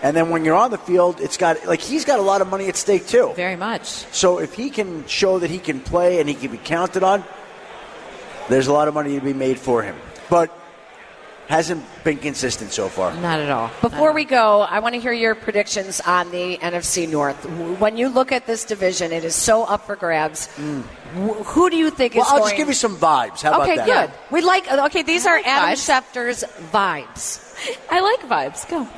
[0.02, 2.48] and then when you're on the field, it's got like he's got a lot of
[2.48, 3.32] money at stake too.
[3.34, 3.86] Very much.
[4.12, 7.24] So if he can show that he can play and he can be counted on,
[8.50, 9.96] there's a lot of money to be made for him.
[10.28, 10.50] But
[11.48, 13.14] hasn't been consistent so far.
[13.16, 13.70] Not at all.
[13.82, 17.36] Before we go, I want to hear your predictions on the NFC North.
[17.80, 20.46] When you look at this division, it is so up for grabs.
[20.56, 20.80] Hmm.
[21.26, 22.50] Wh- Who do you think Well, is I'll going?
[22.50, 23.42] just give you some vibes.
[23.42, 24.10] How okay, about that?
[24.10, 24.18] good.
[24.32, 24.70] We like.
[24.70, 26.02] Okay, these are like Adam vibes.
[26.12, 27.40] Schefter's vibes.
[27.90, 28.68] I like vibes.
[28.68, 28.88] Go.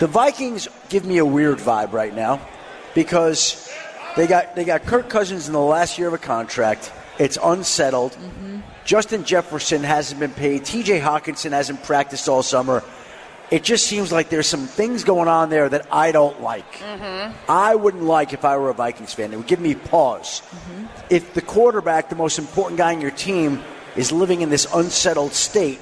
[0.00, 2.40] The Vikings give me a weird vibe right now
[2.94, 3.70] because
[4.16, 6.92] they got they got Kirk Cousins in the last year of a contract.
[7.18, 8.12] It's unsettled.
[8.12, 8.51] Mm-hmm.
[8.84, 10.64] Justin Jefferson hasn't been paid.
[10.64, 11.00] T.J.
[11.00, 12.82] Hockenson hasn't practiced all summer.
[13.50, 16.72] It just seems like there's some things going on there that I don't like.
[16.76, 17.50] Mm-hmm.
[17.50, 19.32] I wouldn't like if I were a Vikings fan.
[19.32, 20.40] It would give me pause.
[20.40, 20.86] Mm-hmm.
[21.10, 23.62] If the quarterback, the most important guy in your team,
[23.94, 25.80] is living in this unsettled state,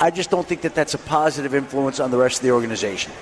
[0.00, 3.12] I just don't think that that's a positive influence on the rest of the organization.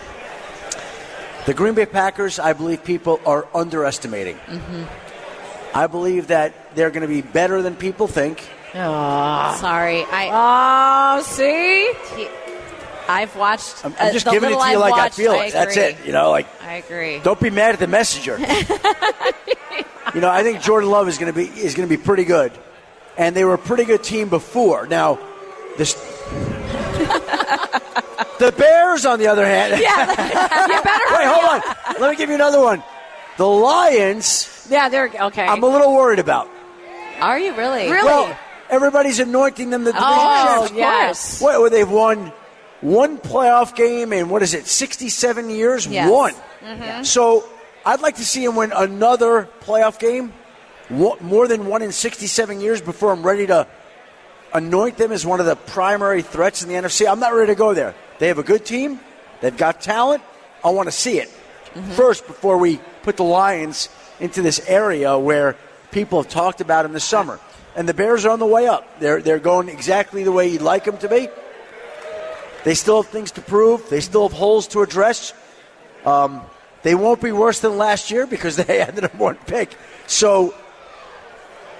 [1.46, 4.36] The Green Bay Packers, I believe people are underestimating.
[4.36, 5.09] Mm-hmm.
[5.74, 8.40] I believe that they're going to be better than people think.
[8.72, 10.28] Sorry, I
[11.18, 11.92] Oh, see?
[13.08, 13.84] I've watched.
[13.84, 15.46] I'm, I'm uh, just the giving it to you I've like watched, I feel I
[15.46, 15.52] it.
[15.52, 15.96] That's it.
[16.06, 17.18] You know, like I agree.
[17.18, 18.38] don't be mad at the messenger.
[20.14, 22.24] you know, I think Jordan Love is going to be is going to be pretty
[22.24, 22.52] good,
[23.18, 24.86] and they were a pretty good team before.
[24.86, 25.18] Now,
[25.76, 25.94] this.
[28.38, 30.08] the Bears, on the other hand, Yeah,
[30.68, 31.14] you better.
[31.16, 32.00] Wait, hold on.
[32.00, 32.82] Let me give you another one.
[33.38, 35.46] The Lions, Yeah, they're okay.
[35.46, 36.48] I'm a little worried about.
[37.20, 37.90] Are you really?
[37.90, 38.06] Really?
[38.06, 38.38] Well,
[38.70, 40.72] everybody's anointing them the division Oh, champs.
[40.76, 41.40] yes.
[41.42, 42.32] What, well, they've won
[42.80, 45.86] one playoff game in, what is it, 67 years?
[45.86, 46.10] Yes.
[46.10, 46.34] One.
[46.64, 47.02] Mm-hmm.
[47.02, 47.44] So
[47.84, 50.32] I'd like to see them win another playoff game,
[50.88, 53.66] more than one in 67 years, before I'm ready to
[54.54, 57.06] anoint them as one of the primary threats in the NFC.
[57.10, 57.94] I'm not ready to go there.
[58.18, 58.98] They have a good team,
[59.40, 60.22] they've got talent.
[60.64, 61.30] I want to see it
[61.70, 61.92] Mm-hmm.
[61.92, 63.88] first before we put the Lions
[64.20, 65.56] into this area where
[65.90, 67.40] people have talked about in the summer.
[67.74, 69.00] And the Bears are on the way up.
[69.00, 71.28] They're, they're going exactly the way you'd like them to be.
[72.64, 73.88] They still have things to prove.
[73.88, 75.32] They still have holes to address.
[76.04, 76.42] Um,
[76.82, 79.76] they won't be worse than last year because they had the number one pick.
[80.06, 80.54] So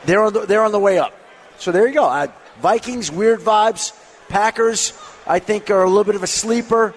[0.05, 1.15] they're on the, they're on the way up.
[1.59, 2.05] So there you go.
[2.05, 2.29] Uh,
[2.61, 3.93] Vikings, weird vibes.
[4.29, 4.93] Packers,
[5.27, 6.95] I think, are a little bit of a sleeper.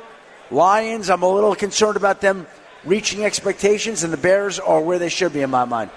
[0.51, 2.45] Lions, I'm a little concerned about them
[2.85, 5.89] reaching expectations, and the Bears are where they should be in my mind.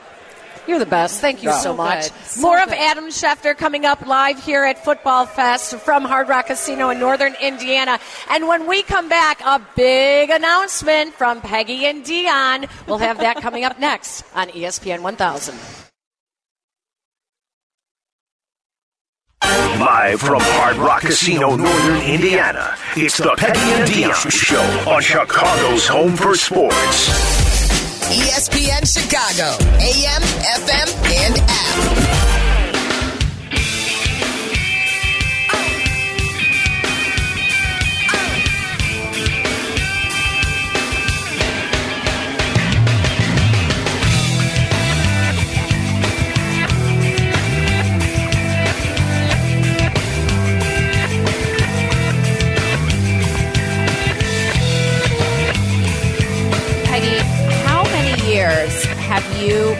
[0.66, 1.20] You're the best.
[1.20, 1.56] Thank you No.
[1.56, 2.10] so So much.
[2.24, 2.68] So More of.
[2.70, 7.34] Adam Schefter coming up live here at Football Fest from Hard Rock Casino in Northern
[7.40, 8.00] Indiana.
[8.30, 12.68] And when we come back, a big announcement from Peggy and Dionne.
[12.88, 15.85] We'll have that coming up next on ESPN 1000.
[19.46, 25.86] Live from Hard Rock Casino, Northern Indiana, it's the Peggy and Dionne Show on Chicago's
[25.86, 27.08] Home for Sports.
[28.10, 30.88] ESPN Chicago, AM, FM,
[31.26, 32.25] and app.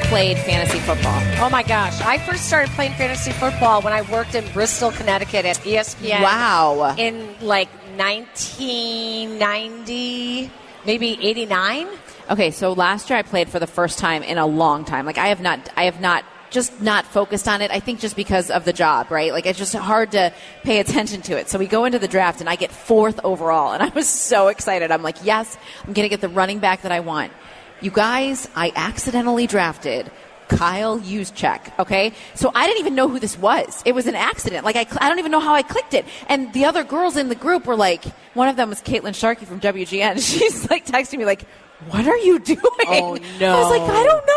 [0.09, 1.22] Played fantasy football?
[1.38, 2.00] Oh my gosh.
[2.00, 6.22] I first started playing fantasy football when I worked in Bristol, Connecticut at ESPN.
[6.22, 6.94] Wow.
[6.96, 10.50] In like 1990,
[10.84, 11.88] maybe 89.
[12.30, 15.07] Okay, so last year I played for the first time in a long time.
[15.07, 17.72] Like I have not, I have not just not focused on it.
[17.72, 19.32] I think just because of the job, right?
[19.32, 20.32] Like it's just hard to
[20.62, 21.48] pay attention to it.
[21.48, 24.46] So we go into the draft and I get fourth overall, and I was so
[24.48, 24.92] excited.
[24.92, 27.32] I'm like, yes, I'm gonna get the running back that I want.
[27.81, 30.11] You guys, I accidentally drafted.
[30.49, 32.12] Kyle Juszczyk, okay?
[32.35, 33.83] So I didn't even know who this was.
[33.85, 34.64] It was an accident.
[34.64, 36.05] Like, I, I don't even know how I clicked it.
[36.29, 38.05] And the other girls in the group were like,
[38.35, 40.14] one of them was Caitlin Sharkey from WGN.
[40.24, 41.45] She's like texting me like,
[41.89, 42.61] what are you doing?
[42.87, 44.37] Oh, I was like, I don't know.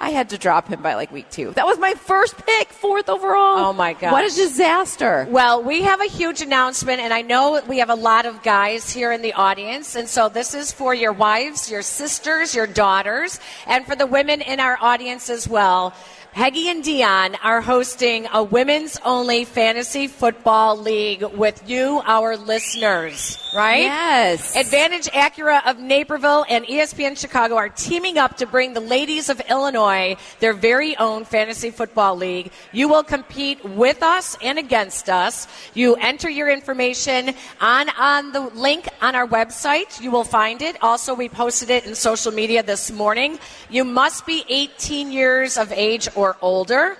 [0.00, 1.52] I had to drop him by like week two.
[1.52, 3.58] That was my first pick, fourth overall.
[3.58, 4.12] Oh, my God.
[4.12, 5.26] What a disaster.
[5.30, 8.90] Well, we have a huge announcement, and I know we have a lot of guys
[8.90, 9.94] here in the audience.
[9.94, 14.40] And so this is for your wives, your sisters, your daughters, and for the women
[14.40, 15.94] in our audience as well.
[16.32, 23.36] Peggy and Dionne are hosting a women's only fantasy football league with you, our listeners,
[23.54, 23.82] right?
[23.82, 24.56] Yes.
[24.56, 29.42] Advantage Acura of Naperville and ESPN Chicago are teaming up to bring the ladies of
[29.50, 32.50] Illinois their very own fantasy football league.
[32.72, 35.46] You will compete with us and against us.
[35.74, 40.00] You enter your information on on the link on our website.
[40.00, 40.82] You will find it.
[40.82, 43.38] Also, we posted it in social media this morning.
[43.68, 46.96] You must be 18 years of age or older.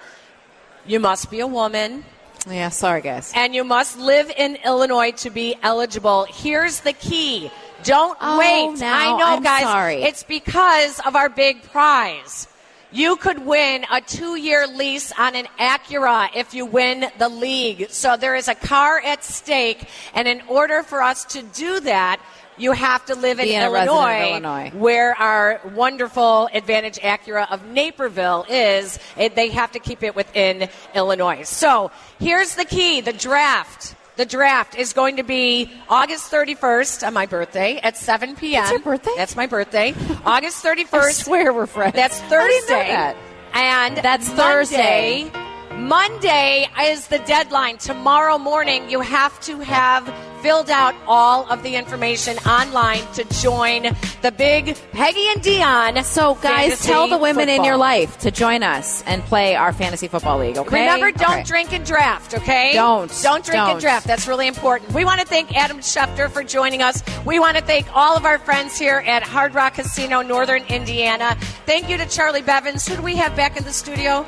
[0.87, 2.05] You must be a woman.
[2.49, 3.33] Yeah, sorry, guys.
[3.37, 6.27] And you must live in Illinois to be eligible.
[6.29, 7.51] Here's the key.
[7.85, 8.79] Don't Oh, wait.
[8.81, 9.63] now I know, I'm guys.
[9.63, 10.03] sorry.
[10.03, 12.49] It's because of our big prize.
[12.93, 17.89] You could win a two year lease on an Acura if you win the league.
[17.91, 19.89] So there is a car at stake.
[20.15, 22.21] And in order for us to do that,
[22.59, 24.71] you have to live in Be a resident of Illinois, Illinois.
[24.79, 28.99] where our wonderful Advantage Acura of Naperville is.
[29.17, 31.45] They have to keep it within Illinois.
[31.45, 31.91] So
[32.21, 33.95] here's the key the draft.
[34.17, 38.61] The draft is going to be August 31st on uh, my birthday at 7 p.m.
[38.63, 39.11] That's your birthday?
[39.17, 39.95] That's my birthday.
[40.27, 40.95] August 31st.
[40.95, 41.95] I swear we're friends.
[41.95, 42.89] That's Thursday.
[42.89, 43.17] that.
[43.55, 45.33] And That's Monday, Thursday.
[45.77, 47.79] Monday is the deadline.
[47.79, 50.07] Tomorrow morning, you have to have
[50.43, 56.05] filled out all of the information online to join the big Peggy and Dionne.
[56.05, 60.09] So, guys, tell the women in your life to join us and play our fantasy
[60.09, 60.59] football league.
[60.59, 60.81] Okay.
[60.81, 61.43] Remember, don't Okay.
[61.45, 62.73] drink and draft, okay?
[62.75, 63.11] Don't.
[63.23, 63.71] Don't drink Don't.
[63.73, 64.07] and draft.
[64.07, 64.93] That's really important.
[64.93, 67.03] We want to thank Adam Schefter for joining us.
[67.25, 71.37] We want to thank all of our friends here at Hard Rock Casino, Northern Indiana.
[71.67, 72.87] Thank you to Charlie Bevins.
[72.87, 74.27] Who do we have back in the studio?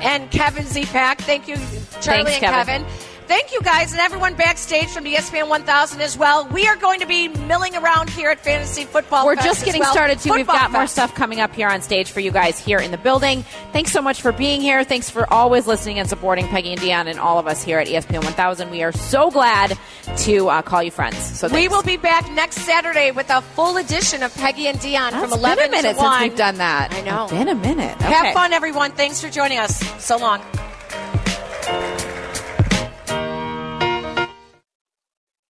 [0.00, 1.18] And Kevin Zepak.
[1.18, 1.56] Thank you,
[2.00, 2.82] Charlie Thanks, and Kevin.
[2.84, 3.07] Kevin.
[3.28, 6.46] Thank you guys and everyone backstage from the ESPN 1000 as well.
[6.48, 9.26] We are going to be milling around here at Fantasy Football.
[9.26, 9.92] We're Fest just getting well.
[9.92, 10.30] started too.
[10.32, 12.90] We've Football got more stuff coming up here on stage for you guys here in
[12.90, 13.42] the building.
[13.74, 14.82] Thanks so much for being here.
[14.82, 17.86] Thanks for always listening and supporting Peggy and Dionne and all of us here at
[17.86, 18.70] ESPN 1000.
[18.70, 19.76] We are so glad
[20.18, 21.18] to uh, call you friends.
[21.18, 25.08] So We will be back next Saturday with a full edition of Peggy and Dionne
[25.08, 26.12] It's from been 11 a minute to 1.
[26.18, 26.94] since we've done that.
[26.94, 27.24] I know.
[27.24, 28.00] It's been a minute.
[28.00, 28.92] Have fun, everyone.
[28.92, 29.78] Thanks for joining us.
[30.02, 30.40] So long.